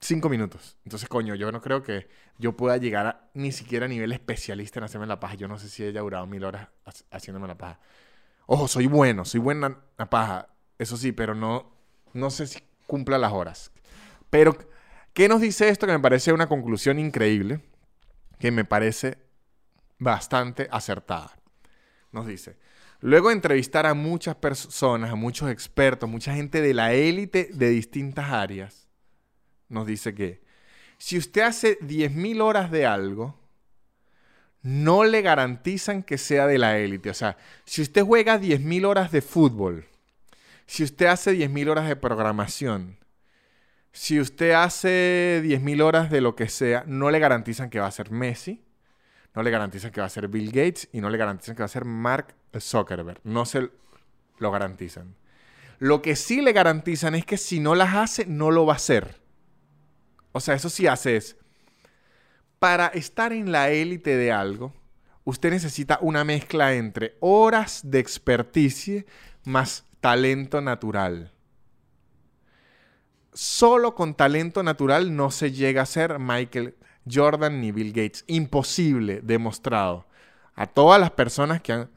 [0.00, 0.76] cinco minutos.
[0.84, 4.80] Entonces, coño, yo no creo que yo pueda llegar a, ni siquiera a nivel especialista
[4.80, 5.34] en hacerme la paja.
[5.34, 6.68] Yo no sé si haya durado mil horas
[7.10, 7.80] haciéndome la paja.
[8.46, 10.48] Ojo, soy bueno, soy buena en la paja.
[10.78, 11.72] Eso sí, pero no,
[12.12, 13.72] no sé si cumpla las horas.
[14.30, 14.56] Pero,
[15.12, 15.86] ¿qué nos dice esto?
[15.86, 17.60] Que me parece una conclusión increíble.
[18.38, 19.18] Que me parece
[19.98, 21.36] bastante acertada.
[22.10, 22.56] Nos dice,
[23.00, 27.70] luego de entrevistar a muchas personas, a muchos expertos, mucha gente de la élite de
[27.70, 28.88] distintas áreas,
[29.68, 30.42] nos dice que
[30.98, 33.38] si usted hace 10.000 horas de algo,
[34.62, 37.10] no le garantizan que sea de la élite.
[37.10, 39.86] O sea, si usted juega 10.000 horas de fútbol,
[40.66, 42.98] si usted hace 10.000 horas de programación,
[43.92, 47.90] si usted hace 10.000 horas de lo que sea, no le garantizan que va a
[47.90, 48.64] ser Messi,
[49.34, 51.66] no le garantizan que va a ser Bill Gates y no le garantizan que va
[51.66, 53.20] a ser Mark Zuckerberg.
[53.24, 53.70] No se
[54.38, 55.14] lo garantizan.
[55.78, 58.76] Lo que sí le garantizan es que si no las hace, no lo va a
[58.76, 59.20] hacer.
[60.32, 61.36] O sea, eso sí hace es,
[62.58, 64.72] para estar en la élite de algo,
[65.24, 69.04] usted necesita una mezcla entre horas de experticia
[69.44, 71.32] más talento natural.
[73.32, 76.76] Solo con talento natural no se llega a ser Michael
[77.10, 78.24] Jordan ni Bill Gates.
[78.26, 80.06] Imposible, demostrado.
[80.54, 81.90] A todas las personas que han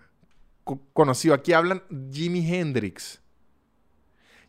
[0.93, 3.21] conocido, aquí hablan Jimi Hendrix.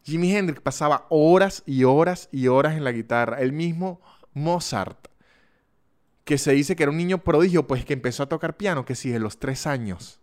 [0.05, 3.41] Jimi Hendrix pasaba horas y horas y horas en la guitarra.
[3.41, 4.01] El mismo
[4.33, 5.09] Mozart
[6.27, 8.97] que se dice que era un niño prodigio, pues que empezó a tocar piano, que
[8.97, 10.19] sí, de los tres años.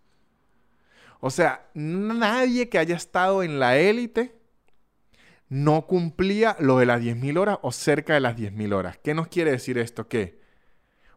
[1.22, 4.36] O sea, nadie que haya estado en la élite
[5.50, 8.98] no cumplía lo de las 10.000 horas o cerca de las 10.000 horas.
[9.04, 10.08] ¿Qué nos quiere decir esto?
[10.08, 10.40] Que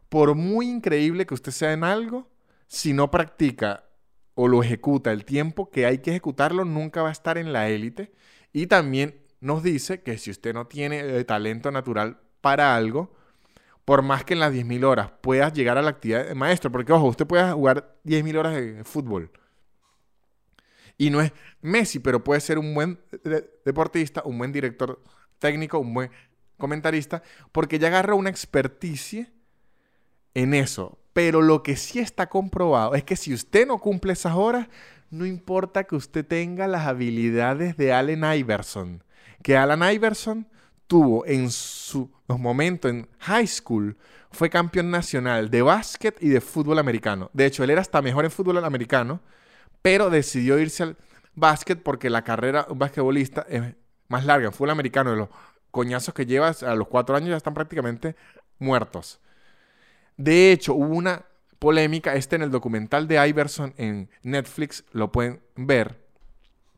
[0.09, 2.29] por muy increíble que usted sea en algo,
[2.67, 3.85] si no practica
[4.35, 7.69] o lo ejecuta el tiempo que hay que ejecutarlo, nunca va a estar en la
[7.69, 8.11] élite.
[8.53, 13.15] Y también nos dice que si usted no tiene eh, talento natural para algo,
[13.85, 16.93] por más que en las 10.000 horas puedas llegar a la actividad de maestro, porque
[16.93, 19.31] ojo, usted puede jugar 10.000 horas de fútbol.
[20.97, 21.31] Y no es
[21.61, 22.99] Messi, pero puede ser un buen
[23.65, 25.01] deportista, un buen director
[25.39, 26.11] técnico, un buen
[26.57, 27.21] comentarista,
[27.51, 29.31] porque ya agarra una experticia
[30.33, 30.99] en eso.
[31.13, 34.67] Pero lo que sí está comprobado es que si usted no cumple esas horas,
[35.09, 39.03] no importa que usted tenga las habilidades de Allen Iverson.
[39.41, 40.47] Que Allen Iverson
[40.87, 43.97] tuvo en su momento en high school,
[44.31, 47.29] fue campeón nacional de básquet y de fútbol americano.
[47.33, 49.21] De hecho, él era hasta mejor en fútbol americano,
[49.87, 50.97] pero decidió irse al
[51.33, 53.63] básquet porque la carrera un basquetbolista es
[54.09, 54.47] más larga.
[54.47, 55.29] En fútbol americano, los
[55.71, 58.17] coñazos que llevas a los cuatro años ya están prácticamente
[58.59, 59.21] muertos.
[60.17, 61.23] De hecho, hubo una
[61.57, 66.03] polémica, este en el documental de Iverson en Netflix, lo pueden ver.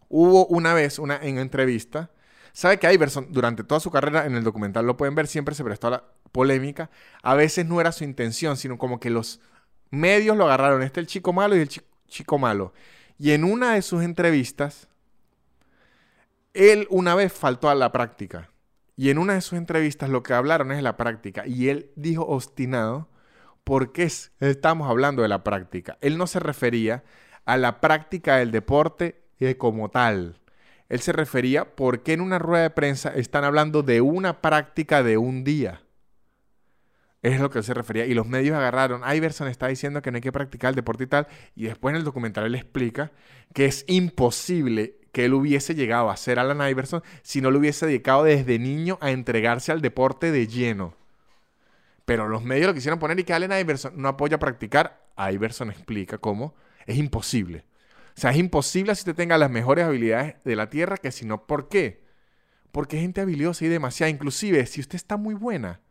[0.07, 2.11] Hubo una vez una en entrevista
[2.53, 5.63] Sabe que Iverson, durante toda su carrera, en el documental lo pueden ver, siempre se
[5.63, 6.91] prestó a la polémica.
[7.23, 9.39] A veces no era su intención, sino como que los
[9.89, 10.83] medios lo agarraron.
[10.83, 11.69] Este es el chico malo y el
[12.07, 12.73] chico malo.
[13.19, 14.87] Y en una de sus entrevistas,
[16.55, 18.49] él una vez faltó a la práctica.
[18.95, 21.45] Y en una de sus entrevistas lo que hablaron es de la práctica.
[21.45, 23.09] Y él dijo obstinado,
[23.63, 24.09] ¿por qué
[24.39, 25.99] estamos hablando de la práctica?
[26.01, 27.03] Él no se refería
[27.45, 29.21] a la práctica del deporte
[29.57, 30.39] como tal
[30.89, 35.03] él se refería por qué en una rueda de prensa están hablando de una práctica
[35.03, 35.83] de un día.
[37.21, 38.05] Es lo que se refería.
[38.05, 39.01] Y los medios agarraron.
[39.13, 41.27] Iverson está diciendo que no hay que practicar el deporte y tal.
[41.55, 43.11] Y después en el documental él explica
[43.53, 47.87] que es imposible que él hubiese llegado a ser Alan Iverson si no lo hubiese
[47.87, 50.95] dedicado desde niño a entregarse al deporte de lleno.
[52.05, 55.05] Pero los medios lo quisieron poner y que Allen Iverson no apoya practicar.
[55.31, 56.55] Iverson explica cómo
[56.87, 57.65] es imposible.
[58.17, 61.25] O sea, es imposible si usted tenga las mejores habilidades de la Tierra que si
[61.25, 62.03] no, ¿por qué?
[62.71, 64.09] Porque gente habilidosa y demasiada.
[64.09, 65.81] Inclusive, si usted está muy buena,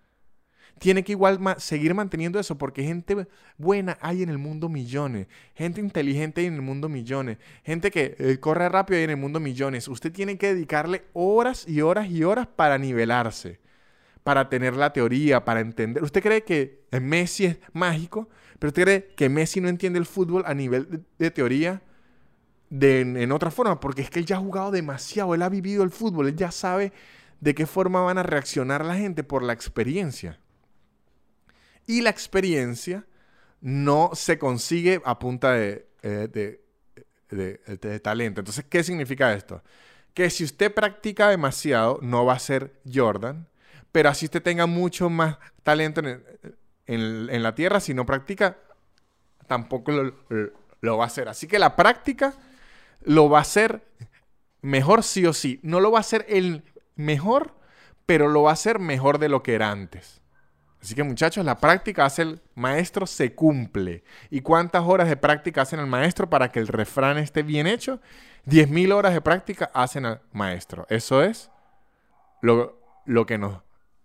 [0.78, 3.26] tiene que igual seguir manteniendo eso porque gente
[3.56, 8.16] buena hay en el mundo millones, gente inteligente hay en el mundo millones, gente que
[8.18, 9.88] eh, corre rápido hay en el mundo millones.
[9.88, 13.60] Usted tiene que dedicarle horas y horas y horas para nivelarse,
[14.22, 16.02] para tener la teoría, para entender.
[16.02, 18.28] ¿Usted cree que Messi es mágico?
[18.58, 21.82] Pero usted cree que Messi no entiende el fútbol a nivel de teoría
[22.70, 25.90] en otra forma, porque es que él ya ha jugado demasiado, él ha vivido el
[25.90, 26.92] fútbol, él ya sabe
[27.40, 30.38] de qué forma van a reaccionar la gente por la experiencia.
[31.88, 33.06] Y la experiencia
[33.62, 36.60] no se consigue a punta de, eh,
[37.30, 38.42] de, talento.
[38.42, 39.62] Entonces, ¿qué significa esto?
[40.12, 43.48] Que si usted practica demasiado, no va a ser Jordan,
[43.90, 46.02] pero así usted tenga mucho más talento
[46.86, 48.58] en, la tierra, si no practica,
[49.46, 49.90] tampoco
[50.80, 51.28] lo va a hacer.
[51.28, 52.34] Así que la práctica
[53.00, 53.82] lo va a hacer
[54.60, 55.58] mejor sí o sí.
[55.62, 56.64] No lo va a hacer el
[56.96, 57.54] mejor,
[58.04, 60.20] pero lo va a hacer mejor de lo que era antes.
[60.80, 64.04] Así que muchachos, la práctica hace el maestro se cumple.
[64.30, 68.00] ¿Y cuántas horas de práctica hacen el maestro para que el refrán esté bien hecho?
[68.46, 70.86] 10.000 horas de práctica hacen al maestro.
[70.88, 71.50] Eso es
[72.40, 73.60] lo, lo, que nos,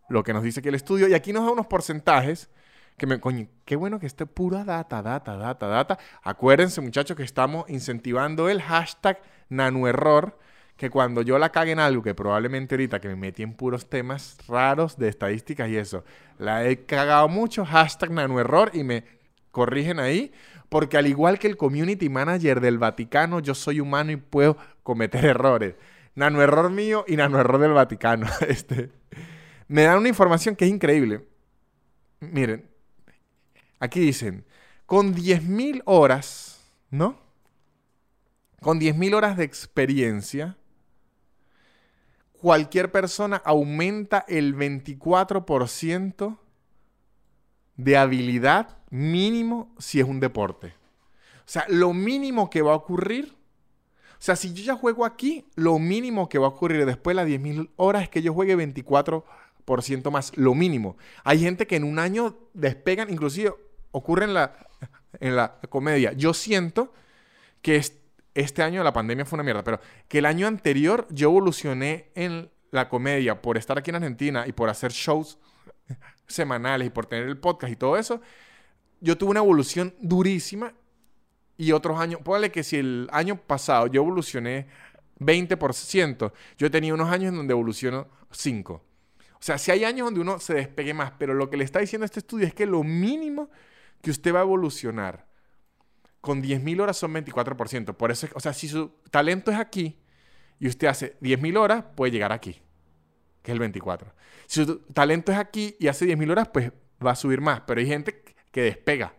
[0.09, 1.07] lo que nos dice aquí el estudio.
[1.07, 2.49] Y aquí nos da unos porcentajes
[2.97, 5.99] que me, coño, qué bueno que esté pura data, data, data, data.
[6.24, 10.38] Acuérdense, muchachos, que estamos incentivando el hashtag nanoerror,
[10.78, 13.89] que cuando yo la cague en algo, que probablemente ahorita que me metí en puros
[13.89, 16.03] temas raros de estadísticas y eso,
[16.39, 19.03] la he cagado mucho, hashtag nanoerror y me
[19.51, 20.32] corrigen ahí,
[20.69, 25.26] porque al igual que el community manager del Vaticano, yo soy humano y puedo cometer
[25.26, 25.76] errores.
[26.15, 28.28] Nano error mío y nano error del Vaticano.
[28.47, 28.89] Este,
[29.67, 31.26] me dan una información que es increíble.
[32.19, 32.67] Miren,
[33.80, 34.45] aquí dicen,
[34.86, 37.19] con 10.000 horas, ¿no?
[38.61, 40.57] Con 10.000 horas de experiencia,
[42.43, 46.37] cualquier persona aumenta el 24%
[47.77, 50.73] de habilidad mínimo si es un deporte.
[51.37, 53.33] O sea, lo mínimo que va a ocurrir,
[54.11, 57.23] o sea, si yo ya juego aquí, lo mínimo que va a ocurrir después de
[57.23, 59.23] las 10.000 horas es que yo juegue 24%
[60.11, 60.97] más, lo mínimo.
[61.23, 63.53] Hay gente que en un año despegan, inclusive
[63.91, 64.67] ocurre en la,
[65.21, 66.11] en la comedia.
[66.11, 66.91] Yo siento
[67.61, 67.77] que
[68.34, 72.49] este año la pandemia fue una mierda, pero que el año anterior yo evolucioné en
[72.71, 75.38] la comedia por estar aquí en Argentina y por hacer shows
[76.27, 78.21] semanales y por tener el podcast y todo eso,
[78.99, 80.73] yo tuve una evolución durísima
[81.57, 84.67] y otros años, póngale que si el año pasado yo evolucioné
[85.19, 88.81] 20%, yo tenía unos años en donde evoluciono 5%.
[89.43, 91.79] O sea, si hay años donde uno se despegue más, pero lo que le está
[91.79, 93.49] diciendo este estudio es que lo mínimo
[94.01, 95.27] que usted va a evolucionar
[96.24, 97.95] con 10.000 horas son 24%.
[97.97, 99.99] Por eso, o sea, si su talento es aquí
[100.57, 102.61] y usted hace 10.000 horas, puede llegar aquí,
[103.41, 104.09] que es el 24.
[104.47, 106.71] Si su talento es aquí y hace 10.000 horas, pues
[107.05, 107.63] va a subir más.
[107.67, 109.13] Pero hay gente que despega.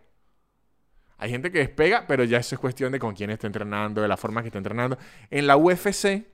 [1.19, 4.07] Hay gente que despega, pero ya eso es cuestión de con quién está entrenando, de
[4.07, 4.97] la forma que está entrenando.
[5.29, 6.25] En la UFC,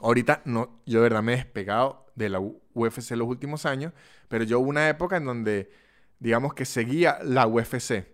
[0.00, 3.92] ahorita no, yo de verdad me he despegado de la UFC los últimos años,
[4.28, 5.70] pero yo hubo una época en donde,
[6.18, 8.11] digamos que seguía la UFC.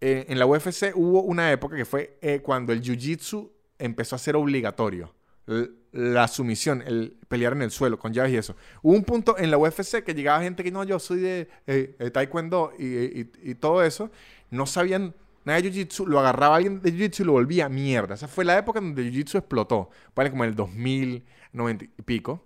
[0.00, 4.18] Eh, en la UFC hubo una época que fue eh, cuando el Jiu-Jitsu empezó a
[4.18, 5.12] ser obligatorio
[5.92, 8.56] la sumisión, el pelear en el suelo con llaves y eso.
[8.82, 12.10] Hubo un punto en la UFC que llegaba gente que no, yo soy de, eh,
[12.12, 14.10] taekwondo y, todo eso,
[14.50, 18.14] no sabían nada de jiu-jitsu, lo agarraba alguien de jiu-jitsu y lo volvía mierda.
[18.14, 22.44] Esa fue la época donde el jiu-jitsu explotó, vale, como en el 2090 y pico.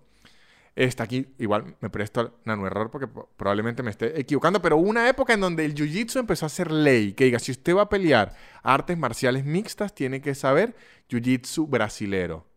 [0.75, 5.07] Está aquí, igual me presto al nano error porque probablemente me esté equivocando, pero una
[5.07, 7.89] época en donde el jiu-jitsu empezó a ser ley, que diga, si usted va a
[7.89, 10.75] pelear artes marciales mixtas, tiene que saber
[11.09, 12.47] jiu-jitsu brasilero.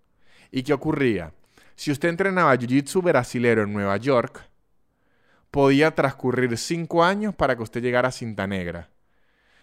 [0.50, 1.34] ¿Y qué ocurría?
[1.76, 4.48] Si usted entrenaba Jiu-Jitsu brasilero en Nueva York,
[5.50, 8.88] podía transcurrir cinco años para que usted llegara a cinta negra.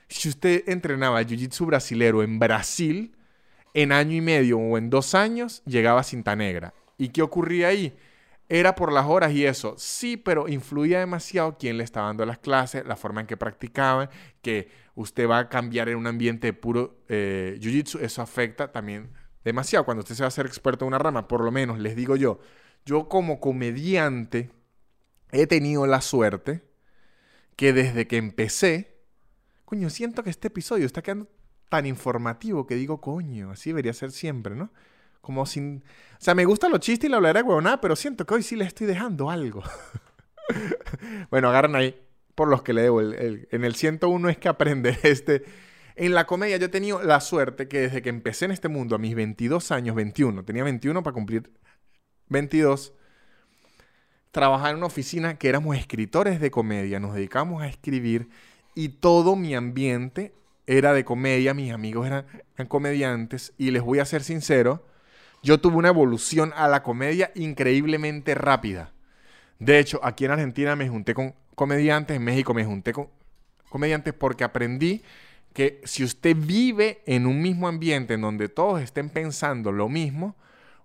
[0.07, 3.15] Si usted entrenaba Jiu-Jitsu brasilero en Brasil,
[3.73, 6.75] en año y medio o en dos años, llegaba a cinta negra.
[6.99, 7.97] ¿Y qué ocurría ahí?
[8.49, 9.75] Era por las horas y eso.
[9.77, 14.09] Sí, pero influía demasiado quién le estaba dando las clases, la forma en que practicaban,
[14.41, 17.99] que usted va a cambiar en un ambiente puro eh, jiu-jitsu.
[18.01, 19.11] Eso afecta también
[19.43, 21.95] demasiado cuando usted se va a ser experto en una rama, por lo menos les
[21.95, 22.39] digo yo,
[22.85, 24.51] yo como comediante
[25.31, 26.63] he tenido la suerte
[27.55, 29.01] que desde que empecé,
[29.65, 31.27] coño, siento que este episodio está quedando
[31.69, 34.71] tan informativo que digo, coño, así debería ser siempre, ¿no?
[35.23, 35.83] Como sin...
[36.13, 38.55] O sea, me gusta los chistes y la hablaré huevonada, pero siento que hoy sí
[38.55, 39.63] le estoy dejando algo.
[41.31, 41.99] bueno, agarran ahí
[42.35, 43.01] por los que le debo.
[43.01, 45.43] en el 101 es que aprende este
[45.95, 48.95] en la comedia yo he tenido la suerte que desde que empecé en este mundo
[48.95, 51.51] a mis 22 años, 21, tenía 21 para cumplir
[52.29, 52.93] 22,
[54.31, 58.29] trabajaba en una oficina que éramos escritores de comedia, nos dedicamos a escribir
[58.73, 60.33] y todo mi ambiente
[60.65, 62.25] era de comedia, mis amigos eran,
[62.67, 64.87] comediantes y les voy a ser sincero,
[65.43, 68.91] yo tuve una evolución a la comedia increíblemente rápida.
[69.59, 73.09] De hecho, aquí en Argentina me junté con comediantes, en México me junté con
[73.69, 75.03] comediantes porque aprendí
[75.53, 80.35] que si usted vive en un mismo ambiente en donde todos estén pensando lo mismo,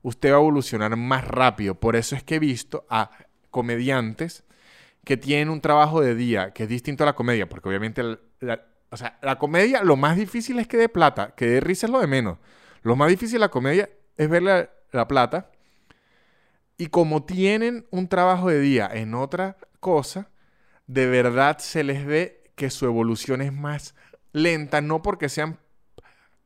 [0.02, 1.74] usted va a evolucionar más rápido.
[1.74, 3.10] Por eso es que he visto a
[3.50, 4.44] comediantes
[5.04, 8.02] que tienen un trabajo de día que es distinto a la comedia, porque obviamente
[8.40, 11.86] la, o sea, la comedia lo más difícil es que dé plata, que dé risa
[11.86, 12.38] es lo de menos.
[12.82, 13.88] Lo más difícil de la comedia
[14.18, 15.50] es ver la, la plata.
[16.76, 20.28] Y como tienen un trabajo de día en otra cosa,
[20.86, 23.94] de verdad se les ve que su evolución es más
[24.32, 25.58] lenta, no porque sean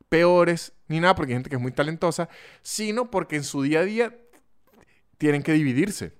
[0.08, 2.28] peores ni nada, porque hay gente que es muy talentosa,
[2.62, 4.16] sino porque en su día a día
[5.18, 6.12] tienen que dividirse.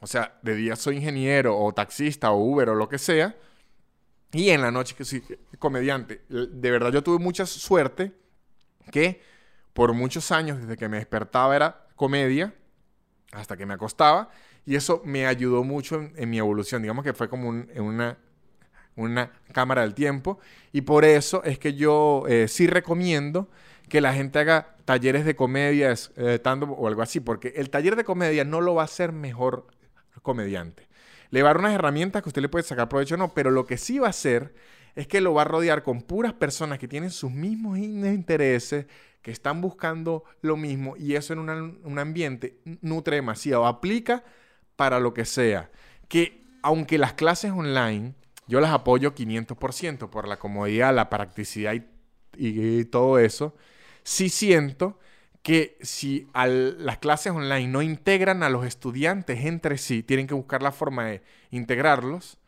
[0.00, 3.34] O sea, de día soy ingeniero o taxista o Uber o lo que sea,
[4.32, 5.22] y en la noche que soy
[5.58, 6.22] comediante.
[6.28, 8.12] De verdad yo tuve mucha suerte
[8.90, 9.22] que
[9.76, 12.52] por muchos años, desde que me despertaba era comedia,
[13.30, 14.30] hasta que me acostaba,
[14.64, 16.82] y eso me ayudó mucho en, mi evolución.
[16.82, 18.18] Digamos que fue como una
[18.96, 20.38] una cámara del tiempo.
[20.72, 23.48] Y por eso es que yo eh, sí recomiendo
[23.88, 28.04] que la gente haga talleres de comedia eh, o algo así, porque el taller de
[28.04, 29.66] comedia no lo va a hacer mejor
[30.22, 30.88] comediante.
[31.30, 33.50] Le va a dar unas herramientas que usted le puede sacar provecho o no, pero
[33.50, 34.54] lo que sí va a hacer
[34.96, 38.86] es que lo va a rodear con puras personas que tienen sus mismos intereses,
[39.26, 43.66] que están buscando lo mismo y eso en un ambiente nutre demasiado.
[43.66, 44.22] Aplica
[44.76, 45.68] para lo que sea.
[46.06, 48.14] Que aunque las clases online,
[48.46, 51.74] yo las apoyo 500% por la comodidad, la practicidad
[52.36, 53.56] y, todo eso,
[54.04, 54.96] sí siento
[55.42, 60.62] que si las clases online no integran a los estudiantes entre sí, tienen que buscar
[60.62, 62.38] la forma de integrarlos,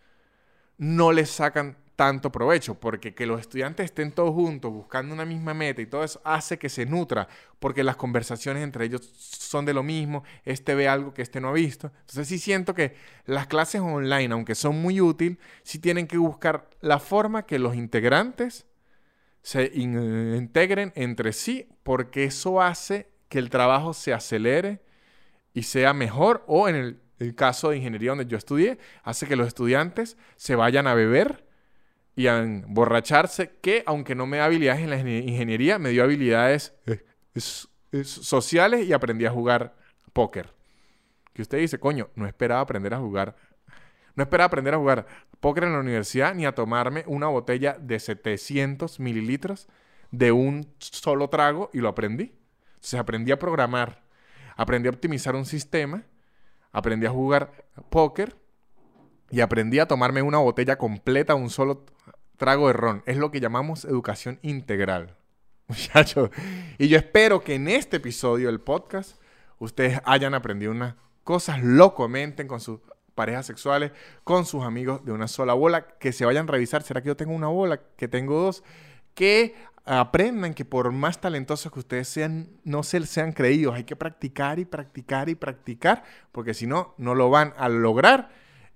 [0.77, 5.53] no les sacan tanto provecho, porque que los estudiantes estén todos juntos buscando una misma
[5.53, 7.27] meta y todo eso hace que se nutra,
[7.59, 11.49] porque las conversaciones entre ellos son de lo mismo, este ve algo que este no
[11.49, 11.91] ha visto.
[12.03, 12.95] Entonces sí siento que
[13.25, 17.75] las clases online, aunque son muy útiles, sí tienen que buscar la forma que los
[17.75, 18.65] integrantes
[19.43, 24.85] se integren entre sí, porque eso hace que el trabajo se acelere
[25.53, 29.35] y sea mejor, o en el, el caso de ingeniería donde yo estudié, hace que
[29.35, 31.48] los estudiantes se vayan a beber
[32.19, 36.75] y a emborracharse, que aunque no me da habilidades en la ingeniería, me dio habilidades
[36.85, 39.77] eh, sociales y aprendí a jugar
[40.13, 40.53] póker.
[41.33, 43.37] Que usted dice, coño, no esperaba aprender a jugar.
[44.17, 45.07] No esperaba aprender a jugar
[45.39, 49.69] póker en la universidad ni a tomarme una botella de 700 mililitros
[50.11, 52.33] de un solo trago y lo aprendí.
[52.71, 54.03] Entonces aprendí a programar,
[54.57, 56.03] aprendí a optimizar un sistema,
[56.73, 57.53] aprendí a jugar
[57.91, 58.35] póker
[59.31, 61.87] y aprendí a tomarme una botella completa, un solo
[62.39, 63.03] trago de ron.
[63.05, 65.17] Es lo que llamamos educación integral.
[65.69, 66.31] Muchachos.
[66.79, 69.21] Y yo espero que en este episodio del podcast
[69.59, 72.81] ustedes hayan aprendido unas cosas, lo comenten con sus
[73.15, 73.93] parejas sexuales,
[74.25, 77.17] con sus amigos de una sola bola, que se vayan a revisar, ¿será que yo
[77.17, 77.81] tengo una bola?
[77.97, 78.63] Que tengo dos,
[79.13, 83.97] que aprendan que por más talentosos que ustedes sean, no se sean creídos, hay que
[83.97, 88.31] practicar y practicar y practicar, porque si no, no lo van a lograr.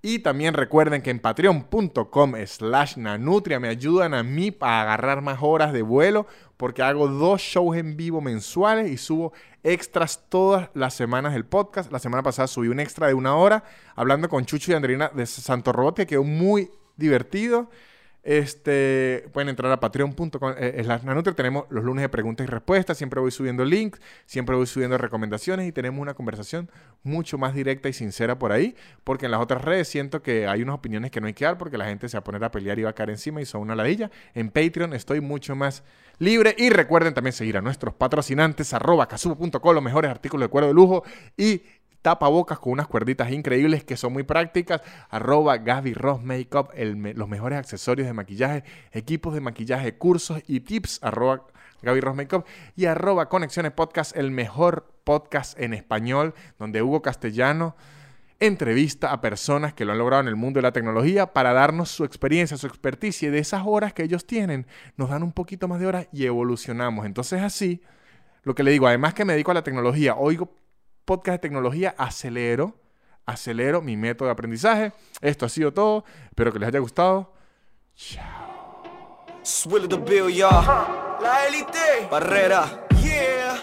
[0.05, 5.39] Y también recuerden que en patreon.com slash nanutria me ayudan a mí para agarrar más
[5.41, 6.27] horas de vuelo
[6.57, 9.33] porque hago dos shows en vivo mensuales y subo
[9.63, 11.93] extras todas las semanas del podcast.
[11.93, 13.63] La semana pasada subí un extra de una hora
[13.95, 17.71] hablando con Chucho y Andrina de Santo Robot que quedó muy divertido.
[18.23, 21.35] Este, pueden entrar a patreon.com eh, nanutria.
[21.35, 22.97] Tenemos los lunes de preguntas y respuestas.
[22.97, 26.71] Siempre voy subiendo links, siempre voy subiendo recomendaciones y tenemos una conversación
[27.03, 28.77] mucho más directa y sincera por ahí.
[29.03, 31.59] Porque en las otras redes siento que hay unas opiniones que no hay que dar
[31.59, 33.47] porque la gente se va a poner a pelear y va a caer encima y
[33.47, 34.11] son una ladilla.
[34.35, 35.83] En Patreon estoy mucho más
[36.19, 36.55] libre.
[36.57, 40.75] Y recuerden también seguir a nuestros patrocinantes, arroba casubo.com, los mejores artículos de cuero de
[40.75, 41.03] lujo
[41.37, 41.63] y
[42.03, 44.83] tapabocas con unas cuerditas increíbles que son muy prácticas.
[45.09, 50.99] Arroba Gaby Ross Makeup, los mejores accesorios de maquillaje, equipos de maquillaje, cursos y tips.
[51.03, 51.47] Arroba
[51.83, 52.45] Gaby Ross Makeup
[52.77, 57.75] y arroba Conexiones Podcast, el mejor podcast en español, donde Hugo Castellano
[58.39, 61.91] entrevista a personas que lo han logrado en el mundo de la tecnología para darnos
[61.91, 65.69] su experiencia, su experticia y de esas horas que ellos tienen, nos dan un poquito
[65.69, 67.07] más de horas y evolucionamos.
[67.07, 67.83] Entonces así,
[68.43, 70.53] lo que le digo, además que me dedico a la tecnología, oigo
[71.05, 72.77] podcast de tecnología, acelero,
[73.27, 74.93] acelero mi método de aprendizaje.
[75.21, 76.05] Esto ha sido todo.
[76.27, 77.33] Espero que les haya gustado.
[77.97, 78.43] Chao.
[79.89, 80.31] the bill,
[81.21, 82.09] La élite.
[82.11, 82.87] Barrera.
[83.03, 83.63] Yeah.